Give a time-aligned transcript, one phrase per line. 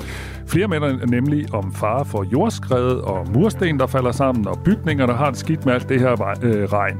[0.46, 5.14] Flere melder nemlig om fare for jordskred og mursten, der falder sammen, og bygninger, der
[5.14, 6.96] har det skidt med alt det her øh, regn.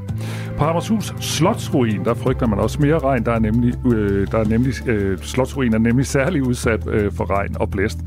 [0.57, 3.25] På Hammershus Slotsruin, der frygter man også mere regn.
[3.25, 7.29] Der er nemlig, øh, der er nemlig øh, Slotsruin er nemlig særlig udsat øh, for
[7.29, 7.97] regn og blæst.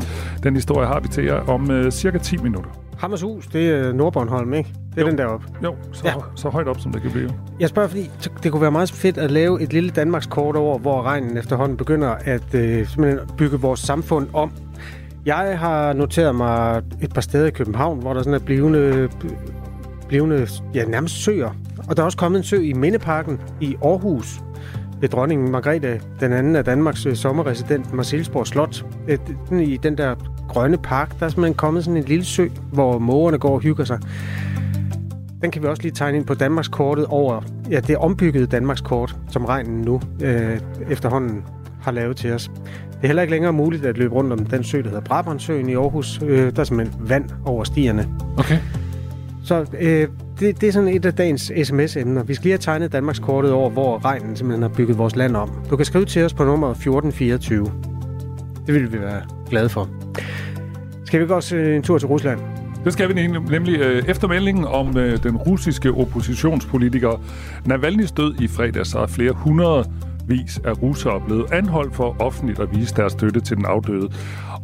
[0.43, 2.86] Den historie har vi til jer om øh, cirka 10 minutter.
[2.99, 4.73] Hammershus, det er Nordbornholm, ikke?
[4.95, 5.09] Det er jo.
[5.09, 5.47] den deroppe.
[5.65, 6.15] Jo, så, ja.
[6.35, 7.31] så højt op, som det kan blive.
[7.61, 8.11] Jeg spørger, fordi
[8.43, 11.77] det kunne være meget fedt at lave et lille Danmarks kort over, hvor regnen efterhånden
[11.77, 12.89] begynder at øh,
[13.39, 14.53] bygge vores samfund om.
[15.27, 19.09] Jeg har noteret mig et par steder i København, hvor der sådan er blivende,
[20.09, 21.51] blivende ja, nærmest søer.
[21.89, 24.41] Og der er også kommet en sø i Mindeparken i Aarhus
[25.01, 28.85] ved dronningen Margrethe, den anden af Danmarks øh, sommerresident, Marcelsborg Slot.
[29.53, 30.15] I den der
[30.57, 33.85] grønne park, der er simpelthen kommet sådan en lille sø, hvor mågerne går og hygger
[33.85, 33.99] sig.
[35.43, 38.81] Den kan vi også lige tegne ind på Danmarks kortet over, ja, det ombyggede Danmarks
[38.81, 41.45] kort, som regnen nu øh, efterhånden
[41.83, 42.51] har lavet til os.
[42.93, 45.69] Det er heller ikke længere muligt at løbe rundt om den sø, der hedder Brabrandsøen
[45.69, 46.21] i Aarhus.
[46.23, 48.09] Øh, der er simpelthen vand over stierne.
[48.39, 48.59] Okay.
[49.45, 50.09] Så øh,
[50.41, 52.23] det, det er sådan et af dagens sms-emner.
[52.23, 55.37] Vi skal lige have tegnet Danmarks kortet over, hvor regnen simpelthen har bygget vores land
[55.37, 55.51] om.
[55.71, 57.73] Du kan skrive til os på nummer 1424.
[58.67, 59.89] Det vil vi være glade for.
[61.07, 62.41] Skal vi ikke også øh, en tur til Rusland?
[62.85, 67.11] Det skal vi nemlig øh, efter meldingen om øh, den russiske oppositionspolitiker
[67.69, 69.91] Navalny's død i fredags, så er flere hundrede
[70.29, 74.09] vis af russere blevet anholdt for offentligt at vise deres støtte til den afdøde.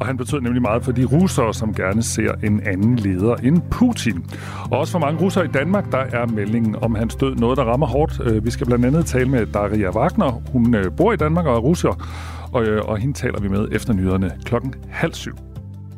[0.00, 3.62] Og han betød nemlig meget for de russere, som gerne ser en anden leder end
[3.70, 4.24] Putin.
[4.70, 7.64] Og også for mange russere i Danmark, der er meldingen om hans død noget, der
[7.64, 8.20] rammer hårdt.
[8.24, 10.42] Øh, vi skal blandt andet tale med Daria Wagner.
[10.52, 12.08] Hun øh, bor i Danmark og er russer,
[12.52, 15.51] og, og hende taler vi med efter nyhederne klokken halv syv.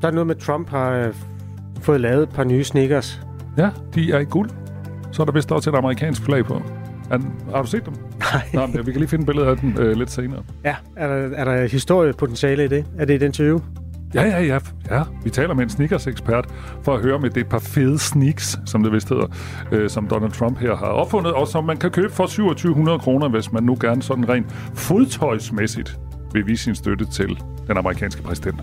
[0.04, 1.12] Der er noget med, Trump har
[1.80, 3.20] fået lavet et par nye sneakers.
[3.56, 4.50] Ja, de er i guld.
[5.12, 6.62] Så er der vist også et amerikansk flag på.
[7.10, 7.18] Er,
[7.54, 7.94] har du set dem?
[8.18, 8.42] Nej.
[8.54, 10.42] Nå, men vi kan lige finde billeder af dem øh, lidt senere.
[10.64, 12.86] Ja, er der, er der historiepotentiale i det?
[12.98, 13.58] Er det et interview?
[14.14, 14.58] Ja, ja, ja.
[14.90, 15.02] ja.
[15.24, 16.48] Vi taler med en sneakers-ekspert
[16.82, 19.26] for at høre med det par fede sneaks, som det vist hedder,
[19.72, 23.28] øh, som Donald Trump her har opfundet, og som man kan købe for 2700 kroner,
[23.28, 25.98] hvis man nu gerne sådan rent fodtøjsmæssigt
[26.32, 28.58] vil vise sin støtte til den amerikanske præsident.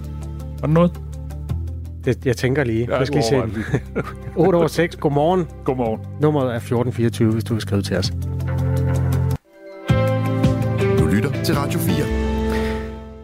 [0.59, 1.11] Var det noget?
[2.06, 2.97] Det, jeg tænker lige.
[2.97, 3.41] Ja, skal se.
[4.35, 4.95] 8 over 6.
[4.95, 5.47] Godmorgen.
[5.66, 6.01] Godmorgen.
[6.22, 8.12] Nummeret er 1424, hvis du vil skrive til os.
[11.00, 11.95] Du lytter til Radio 4.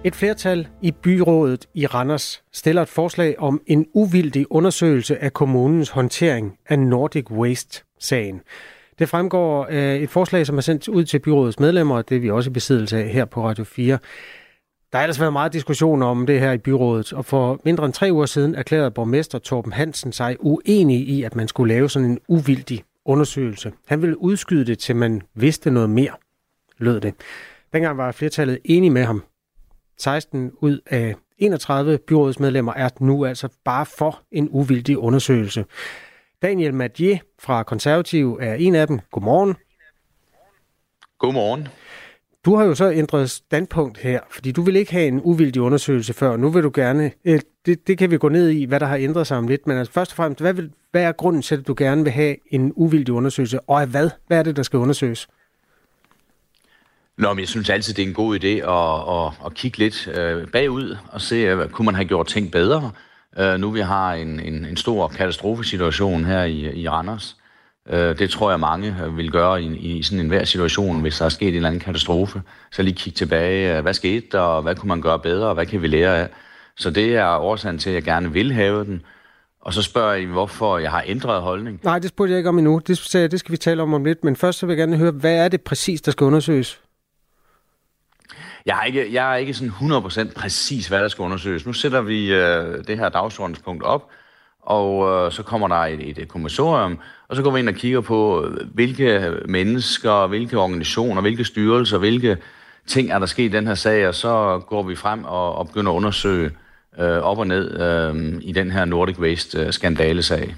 [0.04, 5.90] Et flertal i byrådet i Randers stiller et forslag om en uvildig undersøgelse af kommunens
[5.90, 8.42] håndtering af Nordic Waste-sagen.
[9.00, 12.20] Det fremgår af et forslag, som er sendt ud til byrådets medlemmer, og det er
[12.20, 13.98] vi også i besiddelse af her på Radio 4.
[14.92, 17.94] Der har ellers været meget diskussion om det her i byrådet, og for mindre end
[17.94, 22.10] tre uger siden erklærede borgmester Torben Hansen sig uenig i, at man skulle lave sådan
[22.10, 23.74] en uvildig undersøgelse.
[23.88, 26.12] Han ville udskyde det, til man vidste noget mere,
[26.78, 27.14] lød det.
[27.74, 29.24] Dengang var flertallet enige med ham.
[29.98, 35.66] 16 ud af 31 byrådsmedlemmer er nu altså bare for en uvildig undersøgelse.
[36.42, 39.00] Daniel Madier fra Konservativ er en af dem.
[39.12, 39.56] Godmorgen.
[41.20, 41.68] Godmorgen.
[42.48, 46.14] Du har jo så ændret standpunkt her, fordi du vil ikke have en uvildig undersøgelse
[46.14, 46.38] før.
[46.38, 48.98] Nu vil du gerne, øh, det, det kan vi gå ned i, hvad der har
[48.98, 51.56] ændret sig om lidt, men altså først og fremmest, hvad, vil, hvad er grunden til,
[51.56, 54.10] at du gerne vil have en uvildig undersøgelse, og af hvad?
[54.28, 55.28] Hvad er det, der skal undersøges?
[57.18, 60.08] Nå, men jeg synes altid, det er en god idé at, at, at kigge lidt
[60.08, 62.92] øh, bagud og se, øh, hvad, kunne man have gjort ting bedre,
[63.38, 67.38] øh, nu vi har en, en, en stor katastrofesituation her i, i Randers.
[67.90, 71.26] Øh, det tror jeg mange vil gøre i, i sådan en hver situation, hvis der
[71.26, 72.42] er sket en eller anden katastrofe.
[72.72, 75.66] Så lige kigge tilbage, hvad skete der, og hvad kunne man gøre bedre, og hvad
[75.66, 76.30] kan vi lære af?
[76.76, 79.02] Så det er årsagen til, at jeg gerne vil have den.
[79.62, 81.80] Og så spørger I, hvorfor jeg har ændret holdning.
[81.84, 82.82] Nej, det spurgte jeg ikke om endnu.
[82.88, 84.24] Det, sagde jeg, det skal vi tale om om lidt.
[84.24, 86.82] Men først så vil jeg gerne høre, hvad er det præcis, der skal undersøges?
[88.66, 89.74] Jeg er ikke, jeg er ikke sådan
[90.30, 91.66] 100% præcis, hvad der skal undersøges.
[91.66, 94.10] Nu sætter vi øh, det her dagsordenspunkt op,
[94.62, 98.02] og øh, så kommer der et, et kommissorium, og så går vi ind og kigger
[98.02, 102.38] på, hvilke mennesker, hvilke organisationer, hvilke styrelser, hvilke
[102.88, 105.68] ting er der sket i den her sag, og så går vi frem og, og
[105.68, 106.52] begynder at undersøge
[107.00, 110.44] øh, op og ned øh, i den her Nordic Waste-skandalesag.
[110.44, 110.54] Øh,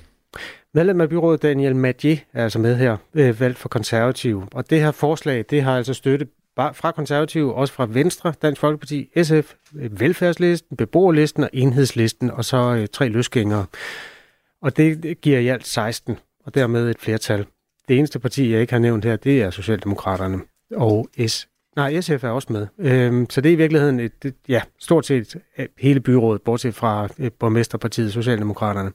[0.73, 4.47] Medlem af byrådet Daniel Madje er altså med her, øh, valgt for konservative.
[4.53, 6.27] Og det her forslag, det har altså støtte
[6.57, 12.57] fra konservative, også fra Venstre, Dansk Folkeparti, SF, øh, Velfærdslisten, Beboerlisten og Enhedslisten, og så
[12.57, 13.65] øh, tre løsgængere.
[14.61, 17.45] Og det giver i alt 16, og dermed et flertal.
[17.87, 20.39] Det eneste parti, jeg ikke har nævnt her, det er Socialdemokraterne
[20.75, 21.47] og S.
[21.75, 22.67] Nej, SF er også med.
[22.79, 26.75] Øhm, så det er i virkeligheden et, et, ja, stort set øh, hele byrådet, bortset
[26.75, 28.91] fra øh, borgmesterpartiet Socialdemokraterne.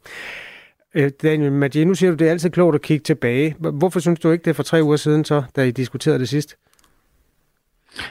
[0.95, 3.57] Øh, Daniel Madje, nu siger du, det er altid klogt at kigge tilbage.
[3.59, 6.57] Hvorfor synes du ikke det for tre uger siden, så, da I diskuterede det sidst?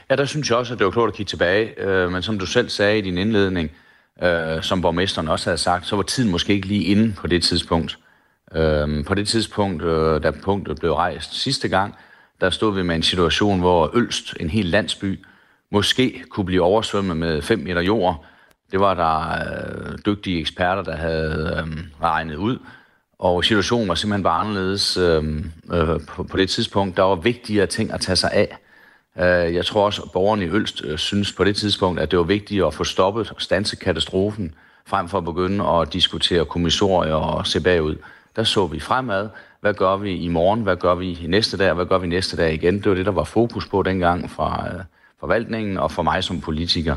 [0.09, 1.81] Ja, der synes jeg også, at det var klogt at kigge tilbage.
[1.81, 3.71] Øh, men som du selv sagde i din indledning,
[4.23, 7.43] øh, som borgmesteren også havde sagt, så var tiden måske ikke lige inde på det
[7.43, 7.99] tidspunkt.
[8.55, 11.95] Øh, på det tidspunkt, øh, da punktet blev rejst sidste gang,
[12.41, 15.25] der stod vi med en situation, hvor Ølst, en hel landsby,
[15.71, 18.25] måske kunne blive oversvømmet med 5 meter jord.
[18.71, 22.57] Det var der øh, dygtige eksperter, der havde øh, regnet ud.
[23.19, 25.23] Og situationen var simpelthen bare anderledes øh,
[25.73, 26.97] øh, på, på det tidspunkt.
[26.97, 28.57] Der var vigtigere ting at tage sig af.
[29.19, 32.19] Øh, jeg tror også, at borgerne i Ølst øh, synes på det tidspunkt, at det
[32.19, 34.55] var vigtigt at få stoppet og stanse katastrofen,
[34.85, 37.95] frem for at begynde at diskutere kommissorier og se bagud.
[38.35, 39.29] Der så vi fremad.
[39.61, 40.61] Hvad gør vi i morgen?
[40.61, 41.73] Hvad gør vi i næste dag?
[41.73, 42.77] Hvad gør vi næste dag igen?
[42.77, 44.81] Det var det, der var fokus på dengang fra øh,
[45.19, 46.95] forvaltningen og for mig som politiker.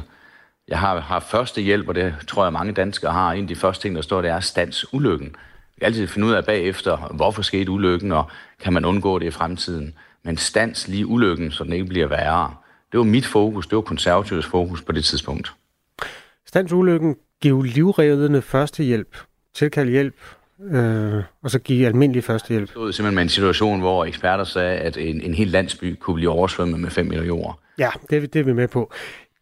[0.68, 3.32] Jeg har har første hjælp, og det tror jeg mange danskere har.
[3.32, 5.26] En af de første ting, der står, det er stands ulykken.
[5.74, 8.30] Vi kan altid finde ud af bagefter, hvorfor skete ulykken, og
[8.60, 9.94] kan man undgå det i fremtiden
[10.26, 12.54] men stands lige ulykken, så den ikke bliver værre.
[12.92, 15.52] Det var mit fokus, det var konservativs fokus på det tidspunkt.
[16.46, 19.16] Stands ulykken, giv livreddende førstehjælp,
[19.54, 20.14] tilkald hjælp,
[20.62, 22.62] øh, og så give almindelig førstehjælp.
[22.62, 26.14] Det stod simpelthen med en situation, hvor eksperter sagde, at en, en hel landsby kunne
[26.14, 27.61] blive oversvømmet med 5 meter jord.
[27.79, 28.93] Ja, det, det er vi med på.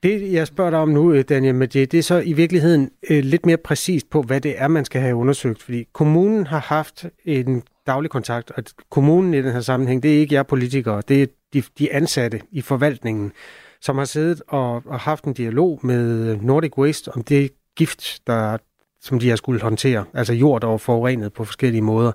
[0.02, 3.24] Det, jeg spørger dig om nu, øh, Daniel Madje, det er så i virkeligheden øh,
[3.24, 5.62] lidt mere præcist på, hvad det er, man skal have undersøgt.
[5.62, 10.18] Fordi kommunen har haft en daglig kontakt, og kommunen i den her sammenhæng, det er
[10.18, 13.32] ikke jer politikere, det er de, de ansatte i forvaltningen,
[13.80, 18.56] som har siddet og, og haft en dialog med Nordic Waste om det gift, der,
[19.04, 22.12] som de har skulle håndtere, altså jord, der var forurenet på forskellige måder.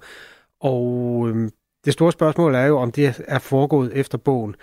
[0.60, 1.50] Og øh,
[1.86, 4.56] det store spørgsmål er jo, om det er foregået efter bogen.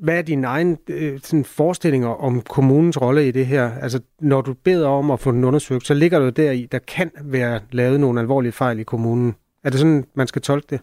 [0.00, 3.70] Hvad er dine egne øh, sådan forestillinger om kommunens rolle i det her?
[3.82, 6.78] Altså, når du beder om at få den undersøgt, så ligger du der i, der
[6.78, 9.34] kan være lavet nogle alvorlige fejl i kommunen.
[9.64, 10.80] Er det sådan, man skal tolke det?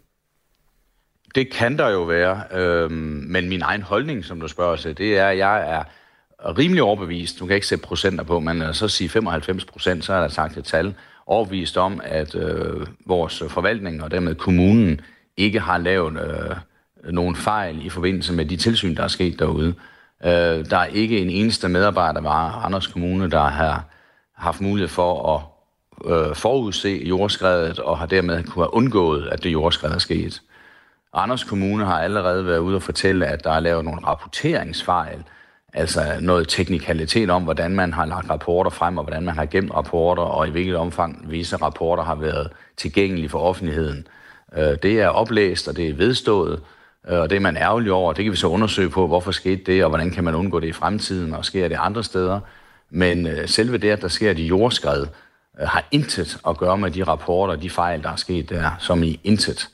[1.36, 5.18] Det kan der jo være, øhm, men min egen holdning, som du spørger til, det
[5.18, 5.84] er, at jeg er
[6.46, 10.22] rimelig overbevist, du kan ikke sætte procenter på, men så sige 95 procent, så er
[10.22, 10.94] der sagt et tal,
[11.26, 15.02] overbevist om, at øh, vores forvaltning og dermed kommunen
[15.38, 16.56] ikke har lavet øh,
[17.14, 19.74] nogen fejl i forbindelse med de tilsyn, der er sket derude.
[20.26, 23.86] Øh, der er ikke en eneste medarbejder var Anders Kommune, der har
[24.36, 25.42] haft mulighed for at
[26.12, 30.42] øh, forudse jordskredet og har dermed kunne have undgået, at det jordskred er sket.
[31.14, 35.24] Anders Kommune har allerede været ude og fortælle, at der er lavet nogle rapporteringsfejl,
[35.74, 39.74] altså noget teknikalitet om, hvordan man har lagt rapporter frem, og hvordan man har gemt
[39.74, 44.08] rapporter, og i hvilket omfang visse rapporter har været tilgængelige for offentligheden.
[44.58, 46.62] Øh, det er oplæst, og det er vedstået,
[47.10, 48.14] øh, og det er man ærgerlig over.
[48.14, 50.68] Det kan vi så undersøge på, hvorfor skete det, og hvordan kan man undgå det
[50.68, 52.40] i fremtiden, og sker det andre steder.
[52.90, 55.06] Men øh, selve det, at der sker et jordskred,
[55.60, 59.04] har intet at gøre med de rapporter og de fejl, der er sket der, som
[59.04, 59.70] i intet.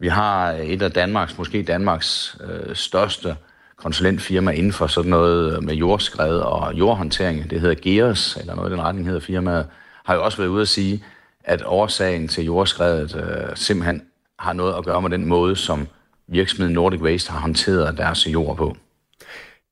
[0.00, 3.36] Vi har et af Danmarks, måske Danmarks øh, største
[3.82, 7.50] konsulentfirma inden for sådan noget øh, med jordskred og jordhåndtering.
[7.50, 9.66] Det hedder GEOS, eller noget i den retning hedder firmaet,
[10.04, 11.04] har jo også været ude at sige,
[11.44, 14.02] at årsagen til jordskredet øh, simpelthen
[14.38, 15.88] har noget at gøre med den måde, som
[16.28, 18.76] virksomheden Nordic Waste har håndteret deres jord på.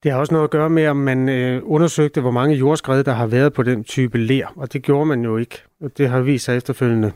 [0.03, 3.13] Det har også noget at gøre med, om man øh, undersøgte, hvor mange jordskred, der
[3.13, 5.63] har været på den type ler, og det gjorde man jo ikke.
[5.81, 7.13] Og det har vist sig efterfølgende,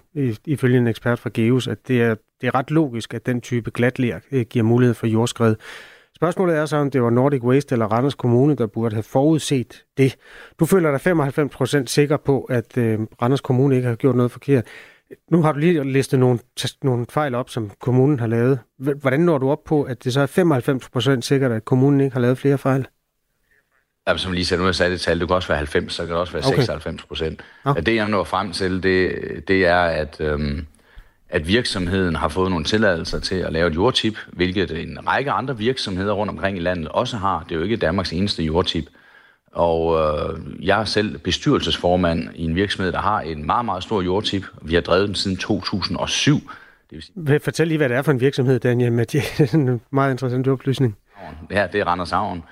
[0.47, 3.70] ifølge en ekspert fra Geus, at det er, det er ret logisk, at den type
[3.70, 5.56] glatler øh, giver mulighed for jordskred.
[6.21, 9.85] Spørgsmålet er så, om det var Nordic Waste eller Randers Kommune, der burde have forudset
[9.97, 10.17] det.
[10.61, 14.65] Du føler dig 95% sikker på, at øh, Randers Kommune ikke har gjort noget forkert.
[15.31, 16.39] Nu har du lige listet nogle,
[16.83, 18.59] nogle fejl op, som kommunen har lavet.
[18.79, 22.15] Hvordan når du op på, at det så er 95 procent sikkert, at kommunen ikke
[22.15, 22.87] har lavet flere fejl?
[24.09, 25.93] Ja, som lige sagde, nu har jeg sat et tal, det kan også være 90,
[25.93, 26.57] så kan det også være Okay.
[26.57, 27.43] 96 procent.
[27.65, 27.73] Nå.
[27.77, 27.81] Ja.
[27.81, 29.15] Det, jeg når frem til, det,
[29.49, 30.67] det er, at, øhm,
[31.30, 35.58] at virksomheden har fået nogle tilladelser til at lave et jordtip, hvilket en række andre
[35.58, 37.44] virksomheder rundt omkring i landet også har.
[37.49, 38.84] Det er jo ikke Danmarks eneste jordtip.
[39.52, 44.02] Og øh, jeg er selv bestyrelsesformand i en virksomhed, der har en meget, meget stor
[44.02, 44.44] jordtip.
[44.62, 46.34] Vi har drevet den siden 2007.
[46.34, 46.42] Det
[46.90, 49.22] vil sige, Fortæl lige, hvad det er for en virksomhed, Daniel Mathieu.
[49.38, 50.96] Det er en meget interessant oplysning.
[51.49, 52.42] Det her, det er Randers Havn.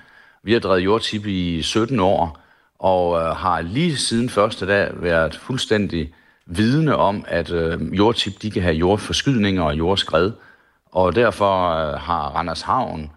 [0.43, 2.39] Vi har drevet jordtip i 17 år,
[2.79, 6.13] og øh, har lige siden første dag været fuldstændig
[6.49, 10.31] vidne om, at øh, jordtip de kan have jordforskydninger og jordskred.
[10.91, 13.11] Og derfor øh, har Randers Havn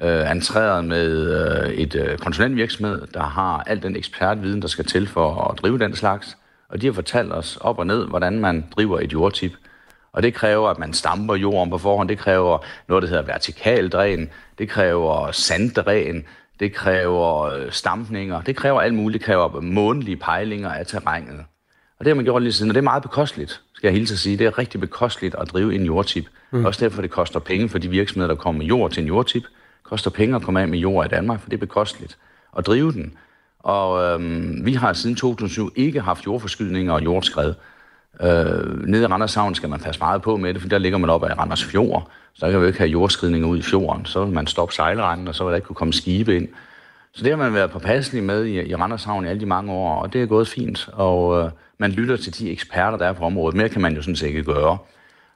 [0.00, 5.06] øh, entreret med øh, et øh, konsulentvirksomhed, der har al den ekspertviden, der skal til
[5.06, 6.36] for at drive den slags.
[6.68, 9.52] Og de har fortalt os op og ned, hvordan man driver et jordtip.
[10.12, 12.08] Og det kræver, at man stamper jorden på forhånd.
[12.08, 14.30] Det kræver noget, der hedder vertikal dræn.
[14.58, 16.24] Det kræver sanddræn.
[16.60, 18.40] Det kræver øh, stampninger.
[18.40, 19.20] Det kræver alt muligt.
[19.20, 21.44] Det kræver månedlige pejlinger af terrænet.
[21.98, 24.14] Og det har man gjort lige siden, og det er meget bekosteligt, skal jeg hilse
[24.14, 24.36] at sige.
[24.36, 26.26] Det er rigtig bekosteligt at drive en jordtip.
[26.50, 26.64] Mm.
[26.64, 29.42] Også derfor, det koster penge for de virksomheder, der kommer med jord til en jordtip.
[29.42, 32.18] Det koster penge at komme af med jord i Danmark, for det er bekosteligt
[32.58, 33.12] at drive den.
[33.58, 37.54] Og øhm, vi har siden 2007 ikke haft jordforskydninger og jordskred.
[38.20, 40.98] Øh, nede i Randers Havn skal man passe meget på med det, for der ligger
[40.98, 42.10] man op af Randers Fjord.
[42.34, 44.04] Så der kan vi ikke have jordskridninger ud i fjorden.
[44.04, 46.48] Så vil man stoppe sejlrenden, og så vil der ikke kunne komme skibe ind.
[47.16, 49.72] Så det har man været påpasselig med i, i Randers Havn i alle de mange
[49.72, 50.88] år, og det er gået fint.
[50.92, 53.56] Og øh, man lytter til de eksperter, der er på området.
[53.56, 54.78] Mere kan man jo sådan set ikke gøre.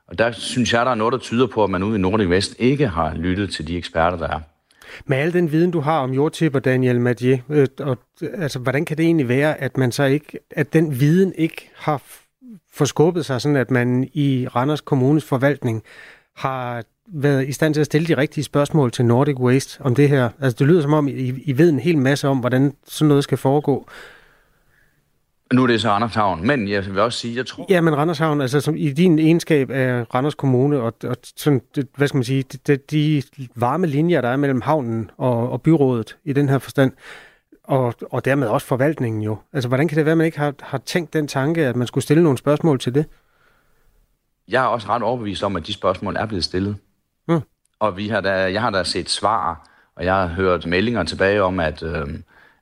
[0.06, 2.28] Og der synes jeg, der er noget, der tyder på, at man ude i Nordic
[2.28, 4.40] Vest ikke har lyttet til de eksperter, der er.
[5.06, 8.96] Med al den viden, du har om jordtipper, Daniel Madje, øh, og, altså, hvordan kan
[8.96, 12.02] det egentlig være, at man så ikke, at den viden ikke har
[12.72, 15.82] forskubbet sig, sådan at man i Randers Kommunes forvaltning
[16.36, 16.82] har
[17.12, 20.30] været i stand til at stille de rigtige spørgsmål til Nordic Waste om det her?
[20.40, 23.24] Altså, det lyder som om, I, I ved en hel masse om, hvordan sådan noget
[23.24, 23.88] skal foregå.
[25.52, 27.66] Nu er det så Randers Havn, men jeg vil også sige, jeg tror...
[27.68, 31.60] Ja, men Randers Havn, altså som i din egenskab af Randers Kommune, og, og sådan,
[31.74, 35.50] det, hvad skal man sige, de, de, de varme linjer, der er mellem havnen og,
[35.50, 36.92] og byrådet i den her forstand,
[37.64, 39.38] og, og dermed også forvaltningen jo.
[39.52, 41.86] Altså, hvordan kan det være, at man ikke har, har tænkt den tanke, at man
[41.86, 43.04] skulle stille nogle spørgsmål til det?
[44.48, 46.76] Jeg er også ret overbevist om, at de spørgsmål er blevet stillet.
[47.30, 47.40] Mm.
[47.80, 51.42] Og vi har da, jeg har da set svar, og jeg har hørt meldinger tilbage
[51.42, 52.06] om, at, øh,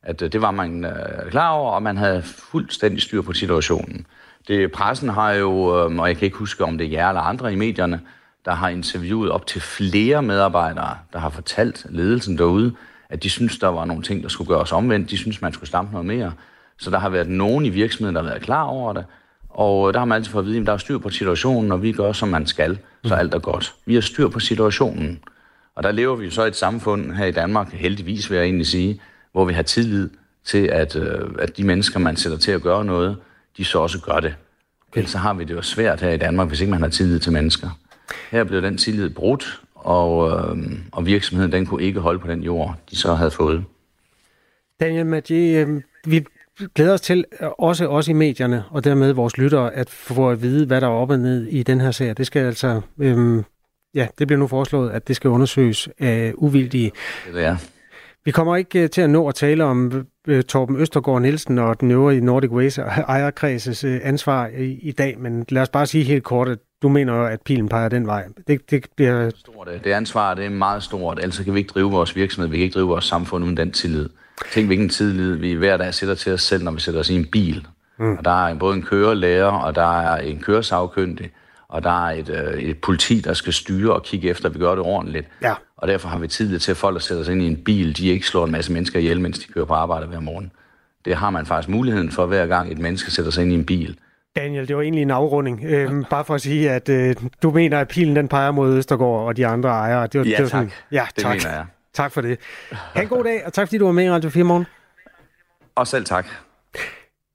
[0.02, 4.06] at øh, det var man øh, klar over, og man havde fuldstændig styr på situationen.
[4.48, 7.20] Det, pressen har jo, øh, og jeg kan ikke huske, om det er jer eller
[7.20, 8.00] andre i medierne,
[8.44, 12.74] der har interviewet op til flere medarbejdere, der har fortalt ledelsen derude,
[13.08, 15.10] at de synes, der var nogle ting, der skulle gøres omvendt.
[15.10, 16.32] De synes, man skulle stampe noget mere.
[16.78, 19.04] Så der har været nogen i virksomheden, der har været klar over det.
[19.48, 21.82] Og der har man altid fået at vide, at der er styr på situationen, og
[21.82, 23.74] vi gør, som man skal, så alt er godt.
[23.86, 25.20] Vi har styr på situationen.
[25.74, 28.44] Og der lever vi jo så i et samfund her i Danmark, heldigvis vil jeg
[28.44, 29.00] egentlig sige,
[29.32, 30.10] hvor vi har tillid
[30.44, 33.16] til, at, øh, at de mennesker, man sætter til at gøre noget,
[33.56, 34.34] de så også gør det.
[34.94, 37.18] Ellers så har vi det jo svært her i Danmark, hvis ikke man har tillid
[37.18, 37.78] til mennesker.
[38.30, 40.56] Her blev den tillid brudt, og, øh,
[40.92, 43.64] og virksomheden den kunne ikke holde på den jord, de så havde fået.
[44.80, 46.24] Daniel Mathieu, øh, vi
[46.74, 50.42] glæder os til, øh, også os i medierne, og dermed vores lyttere, at få at
[50.42, 52.16] vide, hvad der er op og ned i den her sag.
[52.16, 53.44] Det skal altså, øhm,
[53.94, 56.92] ja, det bliver nu foreslået, at det skal undersøges af uvildige.
[57.34, 57.56] Det er.
[58.24, 61.80] Vi kommer ikke øh, til at nå at tale om øh, Torben Østergaard Nielsen og
[61.80, 66.24] den øvrige Nordic Waste ejerkredses ansvar i, i dag, men lad os bare sige helt
[66.24, 68.24] kort, at du mener jo, at pilen peger den vej.
[68.46, 69.30] Det, det bliver...
[69.36, 72.56] Stort, det ansvar det er meget stort, ellers kan vi ikke drive vores virksomhed, vi
[72.56, 74.08] kan ikke drive vores samfund uden den tillid.
[74.52, 77.14] Tænk, hvilken tillid vi hver dag sætter til os selv, når vi sætter os i
[77.14, 77.66] en bil.
[77.98, 78.16] Mm.
[78.18, 81.30] Og der er både en kørelærer, og der er en køresagkyndig,
[81.68, 84.58] og der er et, øh, et politi, der skal styre og kigge efter, at vi
[84.58, 85.26] gør det ordentligt.
[85.42, 85.54] Ja.
[85.76, 87.96] Og derfor har vi tillid til, at folk, der sætter sig ind i en bil,
[87.96, 90.52] de ikke slår en masse mennesker ihjel, mens de kører på arbejde hver morgen.
[91.04, 93.64] Det har man faktisk muligheden for, hver gang et menneske sætter sig ind i en
[93.66, 93.98] bil.
[94.36, 95.64] Daniel, det var egentlig en afrunding.
[95.64, 99.26] Øhm, bare for at sige, at øh, du mener, at pilen den peger mod Østergaard
[99.26, 100.06] og de andre ejere.
[100.06, 100.50] Det var, Ja, det var tak.
[100.50, 101.36] Sådan, ja, Det tak.
[101.36, 101.64] mener jeg.
[101.94, 102.38] Tak for det.
[102.72, 104.66] Ha' en god dag, og tak fordi du var med i Radio 4 morgen.
[105.76, 106.26] Og selv tak.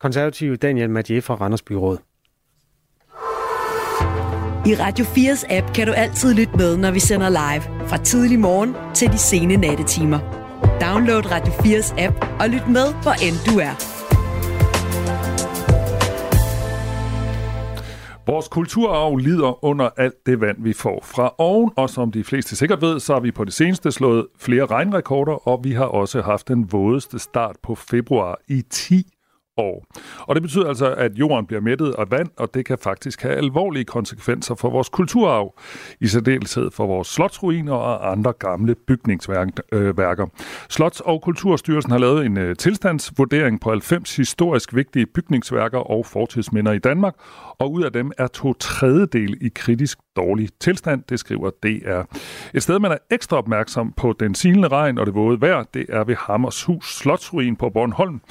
[0.02, 1.98] Konservativ Daniel Mathieu fra Randers Byråd.
[4.66, 7.88] I Radio 4's app kan du altid lytte med, når vi sender live.
[7.88, 10.20] Fra tidlig morgen til de sene nattetimer.
[10.82, 13.93] Download Radio 4's app og lyt med, hvor end du er.
[18.28, 22.56] Vores kulturarv lider under alt det vand, vi får fra oven, og som de fleste
[22.56, 26.22] sikkert ved, så har vi på det seneste slået flere regnrekorder, og vi har også
[26.22, 29.13] haft den vådeste start på februar i 10
[29.58, 29.86] år.
[30.20, 33.36] Og det betyder altså, at jorden bliver mættet af vand, og det kan faktisk have
[33.36, 35.54] alvorlige konsekvenser for vores kulturarv,
[36.02, 40.24] i særdeleshed for vores slotsruiner og andre gamle bygningsværker.
[40.24, 40.28] Øh,
[40.70, 46.72] Slots- og Kulturstyrelsen har lavet en øh, tilstandsvurdering på 90 historisk vigtige bygningsværker og fortidsminder
[46.72, 47.14] i Danmark,
[47.60, 52.02] og ud af dem er to tredjedel i kritisk dårlig tilstand, det skriver DR.
[52.54, 55.86] Et sted, man er ekstra opmærksom på den silende regn og det våde vejr, det
[55.90, 58.22] er ved Hammershus Slotsruin på Bornholm.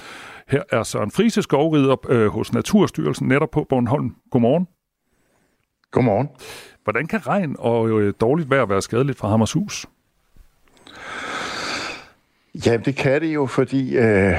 [0.49, 4.15] Her er Søren Friese skovrider øh, hos Naturstyrelsen netop på Bornholm.
[4.31, 4.67] Godmorgen.
[5.91, 6.29] Godmorgen.
[6.85, 9.87] Hvordan kan regn og øh, dårligt vejr være skadeligt for Hammershus?
[12.67, 14.35] Ja, det kan det jo, fordi øh,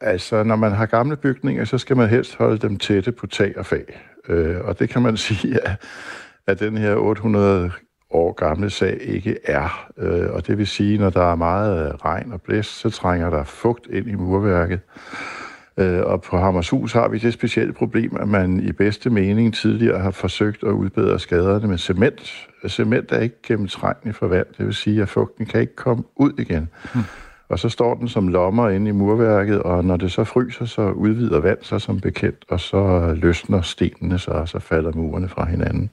[0.00, 3.58] altså, når man har gamle bygninger, så skal man helst holde dem tætte på tag
[3.58, 4.00] og fag.
[4.28, 5.84] Øh, og det kan man sige, at,
[6.46, 7.70] at den her 800
[8.14, 9.90] år gamle sag ikke er.
[9.98, 13.44] Øh, og det vil sige, når der er meget regn og blæst, så trænger der
[13.44, 14.80] fugt ind i murværket.
[15.76, 19.98] Øh, og på Hammershus har vi det specielle problem, at man i bedste mening tidligere
[19.98, 22.48] har forsøgt at udbedre skaderne med cement.
[22.68, 26.32] Cement er ikke gennemtrængende for vand, det vil sige, at fugten kan ikke komme ud
[26.38, 26.68] igen.
[26.94, 27.02] Hmm.
[27.48, 30.90] Og så står den som lommer inde i murværket, og når det så fryser, så
[30.90, 35.44] udvider vand sig som bekendt, og så løsner stenene sig, og så falder murene fra
[35.44, 35.90] hinanden.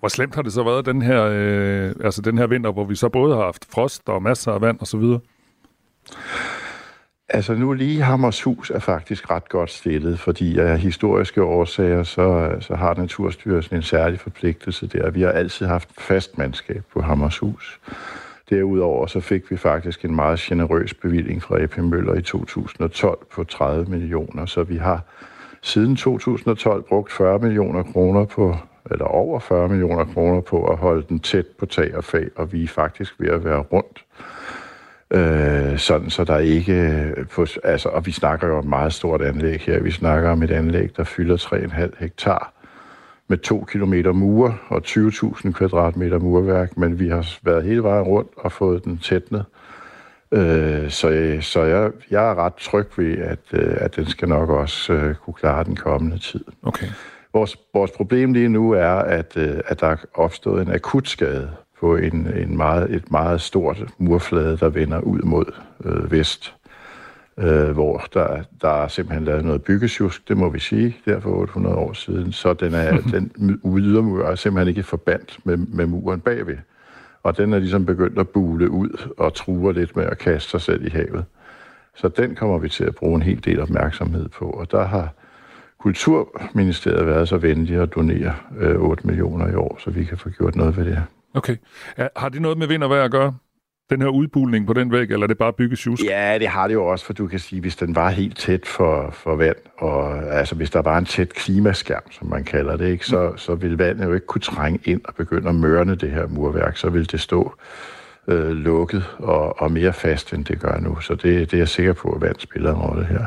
[0.00, 2.94] Hvor slemt har det så været den her, øh, altså den her vinter, hvor vi
[2.94, 5.04] så både har haft frost og masser af vand osv.?
[7.30, 12.74] Altså nu lige Hammershus er faktisk ret godt stillet, fordi af historiske årsager, så, så
[12.74, 15.10] har Naturstyrelsen en særlig forpligtelse der.
[15.10, 17.80] Vi har altid haft fast mandskab på Hammershus.
[18.50, 23.44] Derudover så fik vi faktisk en meget generøs bevilling fra AP Møller i 2012 på
[23.44, 25.02] 30 millioner, så vi har
[25.62, 28.56] siden 2012 brugt 40 millioner kroner på,
[28.90, 32.52] eller over 40 millioner kroner på at holde den tæt på tag og fag, og
[32.52, 34.04] vi er faktisk ved at være rundt.
[35.10, 36.72] Øh, sådan så der ikke...
[36.72, 39.80] Øh, på, altså, og vi snakker jo om et meget stort anlæg her.
[39.80, 42.52] Vi snakker om et anlæg, der fylder 3,5 hektar
[43.28, 48.30] med 2 km mure og 20.000 kvadratmeter murværk, men vi har været hele vejen rundt
[48.36, 49.44] og fået den tætnet.
[50.32, 54.48] Øh, så så jeg, jeg er ret tryg ved, at, øh, at den skal nok
[54.50, 56.44] også øh, kunne klare den kommende tid.
[56.62, 56.86] Okay.
[57.32, 61.50] Vores, vores problem lige nu er, at, øh, at der er opstået en akut skade
[61.80, 65.52] på en, en meget, et meget stort murflade, der vender ud mod
[65.84, 66.54] øh, vest
[67.38, 71.30] øh, hvor der, der er simpelthen lavet noget byggesjusk, det må vi sige, der for
[71.30, 72.32] 800 år siden.
[72.32, 73.32] Så den, er, den
[73.64, 76.56] ydermur er simpelthen ikke forbandt med, med muren bagved.
[77.22, 80.60] Og den er ligesom begyndt at bule ud og truer lidt med at kaste sig
[80.60, 81.24] selv i havet.
[81.94, 84.50] Så den kommer vi til at bruge en hel del opmærksomhed på.
[84.50, 85.12] Og der har
[85.80, 90.28] Kulturministeriet været så venlig at donere øh, 8 millioner i år, så vi kan få
[90.28, 91.02] gjort noget ved det
[91.34, 91.56] Okay.
[92.16, 93.34] Har det noget med vind og vejr at gøre?
[93.90, 96.04] den her udbulning på den væg, eller er det bare byggesjusk?
[96.04, 98.66] Ja, det har det jo også, for du kan sige, hvis den var helt tæt
[98.66, 102.88] for, for vand, og altså hvis der var en tæt klimaskærm, som man kalder det,
[102.88, 106.10] ikke, så, så ville vandet jo ikke kunne trænge ind og begynde at mørne det
[106.10, 107.54] her murværk, så ville det stå
[108.28, 111.00] øh, lukket og, og mere fast, end det gør nu.
[111.00, 113.26] Så det, det er jeg sikker på, at vand spiller en rolle her.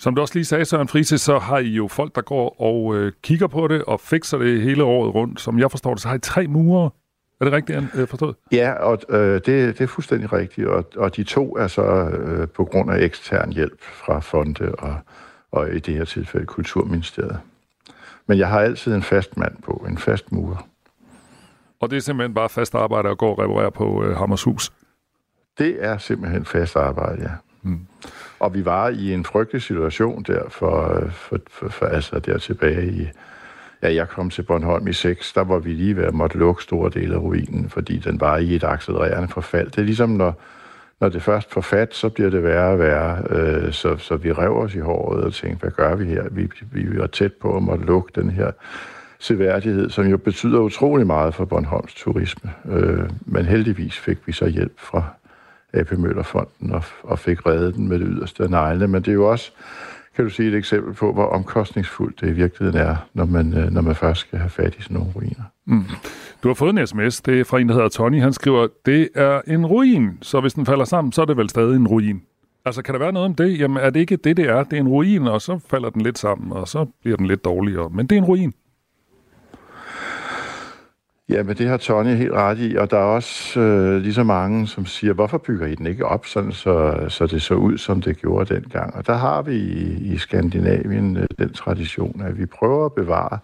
[0.00, 2.96] Som du også lige sagde, Søren Friese, så har I jo folk, der går og
[2.96, 5.40] øh, kigger på det og fikser det hele året rundt.
[5.40, 6.90] Som jeg forstår det, så har I tre murer
[7.40, 8.36] er det rigtigt øh, forstået?
[8.52, 10.66] Ja, og øh, det, det er fuldstændig rigtigt.
[10.66, 14.94] Og, og de to er så øh, på grund af ekstern hjælp fra fonde og,
[15.50, 17.40] og i det her tilfælde Kulturministeriet.
[18.26, 20.68] Men jeg har altid en fast mand på, en fast murer.
[21.80, 24.72] Og det er simpelthen bare fast arbejde at gå og reparere på øh, Hammershus?
[25.58, 27.30] Det er simpelthen fast arbejde, ja.
[27.62, 27.86] Hmm.
[28.40, 32.92] Og vi var i en frygtelig situation der for, for, for, for altså der tilbage
[32.92, 33.08] i
[33.82, 36.62] Ja, jeg kom til Bornholm i 6, der var vi lige ved at måtte lukke
[36.62, 39.70] store dele af ruinen, fordi den var i et accelererende forfald.
[39.70, 40.40] Det er ligesom, når,
[41.00, 43.22] når det først får fat, så bliver det værre og værre.
[43.30, 46.24] Øh, så, så vi rev os i håret og tænkte, hvad gør vi her?
[46.30, 48.50] Vi, vi var tæt på at måtte lukke den her
[49.18, 52.50] seværdighed, som jo betyder utrolig meget for Bornholms turisme.
[52.70, 55.04] Øh, men heldigvis fik vi så hjælp fra
[55.72, 58.88] AP Møllerfonden og, og fik reddet den med det yderste af neglene.
[58.88, 59.52] Men det er jo også
[60.16, 63.70] kan du sige et eksempel på, hvor omkostningsfuldt det i virkeligheden er, når man, øh,
[63.70, 65.44] når man først skal have fat i sådan nogle ruiner.
[65.66, 65.84] Mm.
[66.42, 68.20] Du har fået en sms, det er fra en, der hedder Tony.
[68.20, 71.50] Han skriver, det er en ruin, så hvis den falder sammen, så er det vel
[71.50, 72.22] stadig en ruin.
[72.64, 73.58] Altså, kan der være noget om det?
[73.58, 74.64] Jamen, er det ikke det, det er?
[74.64, 77.44] Det er en ruin, og så falder den lidt sammen, og så bliver den lidt
[77.44, 77.90] dårligere.
[77.90, 78.54] Men det er en ruin.
[81.30, 84.24] Ja, men det har Tony helt ret i, og der er også øh, lige så
[84.24, 87.78] mange, som siger, hvorfor bygger I den ikke op, sådan så, så det så ud,
[87.78, 88.94] som det gjorde dengang.
[88.94, 93.38] Og der har vi i, i Skandinavien øh, den tradition, at vi prøver at bevare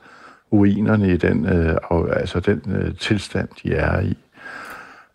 [0.53, 1.77] ruinerne i den, øh,
[2.13, 4.17] altså den øh, tilstand, de er i.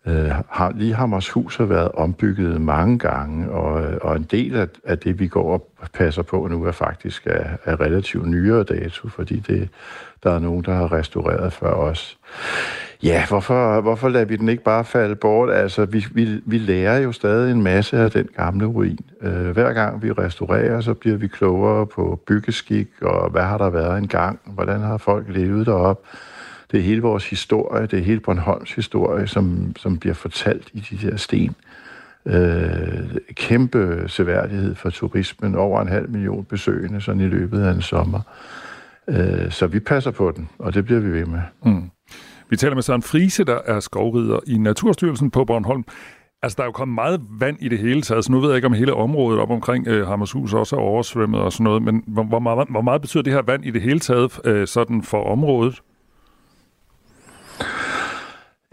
[0.06, 4.68] Øh, har, lige Hammershus har været ombygget mange gange, og, øh, og en del af,
[4.84, 9.08] af det, vi går og passer på nu, er faktisk af, af relativt nyere dato,
[9.08, 9.68] fordi det,
[10.22, 12.18] der er nogen, der har restaureret før os.
[13.02, 15.50] Ja, hvorfor, hvorfor lader vi den ikke bare falde bort?
[15.50, 18.98] Altså, vi, vi, vi lærer jo stadig en masse af den gamle ruin.
[19.22, 23.70] Øh, hver gang vi restaurerer, så bliver vi klogere på byggeskik, og hvad har der
[23.70, 24.40] været engang?
[24.44, 26.00] Hvordan har folk levet derop?
[26.72, 30.80] Det er hele vores historie, det er hele Bornholms historie, som, som bliver fortalt i
[30.80, 31.54] de der sten.
[32.26, 37.82] Øh, kæmpe seværdighed for turismen, over en halv million besøgende sådan i løbet af en
[37.82, 38.20] sommer.
[39.08, 41.40] Øh, så vi passer på den, og det bliver vi ved med.
[41.64, 41.90] Mm.
[42.48, 45.84] Vi taler med Søren Friese, der er skovrider i Naturstyrelsen på Bornholm.
[46.42, 48.56] Altså, der er jo kommet meget vand i det hele taget, så nu ved jeg
[48.56, 52.04] ikke, om hele området op omkring øh, Hammershus også er oversvømmet og sådan noget, men
[52.06, 55.02] hvor, hvor, meget, hvor meget betyder det her vand i det hele taget øh, sådan
[55.02, 55.80] for området?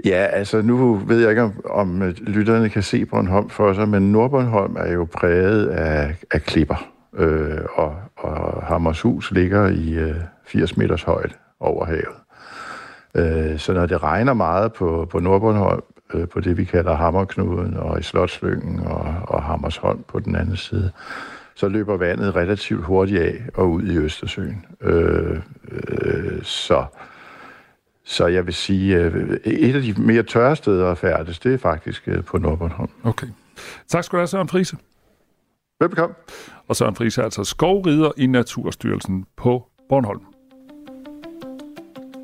[0.05, 3.89] Ja, altså nu ved jeg ikke, om, om øh, lytterne kan se Bornholm for sig,
[3.89, 10.15] men Nordbornholm er jo præget af, af klipper, øh, og, og Hammershus ligger i øh,
[10.47, 12.15] 80 meters højde over havet.
[13.15, 17.77] Øh, så når det regner meget på, på Nordbornholm, øh, på det vi kalder Hammerknuden
[17.77, 20.91] og i Slotslyngen og, og Hammersholm på den anden side,
[21.55, 24.65] så løber vandet relativt hurtigt af og ud i Østersøen.
[24.81, 25.39] Øh,
[25.71, 26.85] øh, så
[28.09, 31.57] så jeg vil sige, øh, et af de mere tørre steder at færdes, det er
[31.57, 32.89] faktisk øh, på Nordbornholm.
[33.03, 33.27] Okay.
[33.87, 34.77] Tak skal du have, Søren Friese.
[35.79, 36.15] Velbekomme.
[36.67, 40.21] Og Søren Friese er altså skovrider i Naturstyrelsen på Bornholm.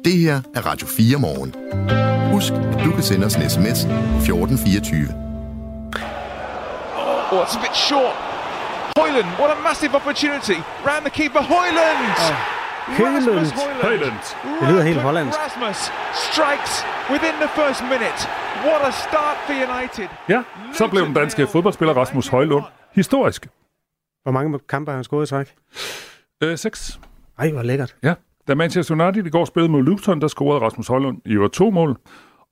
[0.06, 1.56] Det her er Radio 4 morgen.
[2.34, 5.08] Husk, at du kan sende os en sms 1424.
[7.32, 8.16] Oh, it's a bit short.
[8.98, 10.60] Hoyland, what a massive opportunity.
[10.88, 12.00] Round the keeper, Hoyland!
[12.18, 12.55] Oh.
[12.88, 13.46] Højlund.
[13.82, 14.20] Højlund.
[14.62, 15.40] Det lyder helt hollandsk.
[15.40, 15.78] Rasmus
[16.30, 16.74] strikes
[17.12, 18.20] within the first minute.
[18.66, 20.08] What a start for United.
[20.30, 20.44] Ja,
[20.74, 23.48] så blev den danske fodboldspiller Rasmus Højlund historisk.
[24.24, 25.56] Hvor mange kampe har han scoret i træk?
[26.44, 27.00] Øh, seks.
[27.38, 27.96] Ej, hvor lækkert.
[28.04, 28.14] Ja.
[28.48, 31.70] Da Manchester United i går spillede mod Luton, der scorede Rasmus Højlund i øvrigt to
[31.70, 31.98] mål.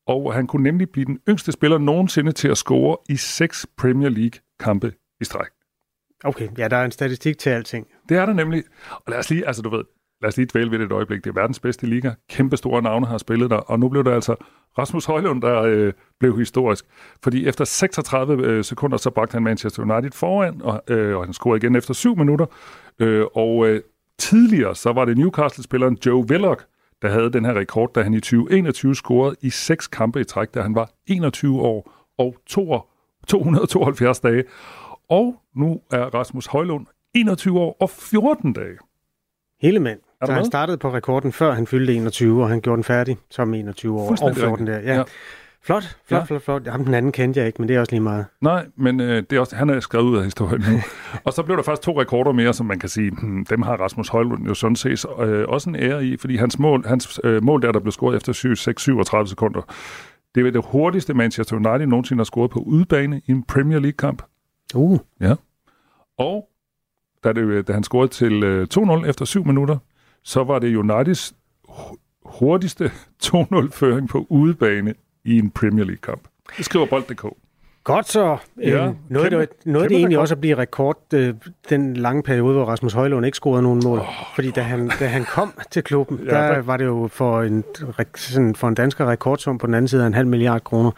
[0.07, 4.09] Og han kunne nemlig blive den yngste spiller nogensinde til at score i seks Premier
[4.09, 5.47] League-kampe i stræk.
[6.23, 7.87] Okay, ja, der er en statistik til alting.
[8.09, 8.63] Det er der nemlig.
[8.89, 9.83] Og lad os lige, altså du ved,
[10.23, 11.23] lad os lige dvæle ved det et øjeblik.
[11.23, 12.11] Det er verdens bedste liga.
[12.29, 13.57] Kæmpe store navne har spillet der.
[13.57, 14.35] Og nu blev det altså
[14.77, 16.85] Rasmus Højlund, der øh, blev historisk.
[17.23, 21.33] Fordi efter 36 øh, sekunder, så bragte han Manchester United foran, og, øh, og han
[21.33, 22.45] scorede igen efter 7 minutter.
[22.99, 23.81] Øh, og øh,
[24.17, 26.65] tidligere, så var det Newcastle-spilleren Joe Willock,
[27.01, 30.53] der havde den her rekord, da han i 2021 scorede i seks kampe i træk,
[30.53, 34.43] da han var 21 år og 272 dage.
[35.09, 38.77] Og nu er Rasmus Højlund 21 år og 14 dage.
[39.61, 39.99] Hele mand.
[40.25, 43.53] Så han startede på rekorden, før han fyldte 21, og han gjorde den færdig som
[43.53, 44.79] 21 år og 14 der.
[44.79, 44.95] Ja.
[44.95, 45.03] ja.
[45.65, 46.25] Flot, flot, ja.
[46.25, 46.65] flot, flot.
[46.65, 48.25] Jamen, den anden kendte jeg ikke, men det er også lige meget.
[48.41, 50.79] Nej, men øh, det er også, han er skrevet ud af historien nu.
[51.25, 53.77] og så blev der faktisk to rekorder mere, som man kan sige, hmm, dem har
[53.77, 57.43] Rasmus Højlund jo sådan set øh, også en ære i, fordi hans mål, hans, øh,
[57.43, 58.33] mål der, der blev scoret efter
[59.23, 59.61] 6-37 sekunder,
[60.35, 64.21] det er det hurtigste Manchester United nogensinde har scoret på udbane i en Premier League-kamp.
[64.75, 64.99] Uh.
[65.21, 65.35] Ja.
[66.17, 66.49] Og
[67.23, 69.77] da, det, da han scorede til øh, 2-0 efter 7 minutter,
[70.23, 71.35] så var det Uniteds
[72.25, 72.91] hurtigste
[73.25, 74.93] 2-0-føring på udebane
[75.25, 76.21] i en Premier League-kamp.
[76.57, 77.25] Det skriver Bold.dk.
[77.83, 78.37] Godt så.
[78.61, 81.33] Ja, øhm, noget kæmpe, det, noget det egentlig også at blive rekord, øh,
[81.69, 83.99] den lange periode, hvor Rasmus Højlund ikke scorede nogen mål.
[83.99, 84.05] Oh,
[84.35, 87.41] Fordi da han, da han kom til klubben, ja, der, der var det jo for
[87.41, 87.63] en,
[88.15, 90.91] sådan, for en dansker rekordsum på den anden side af en halv milliard kroner.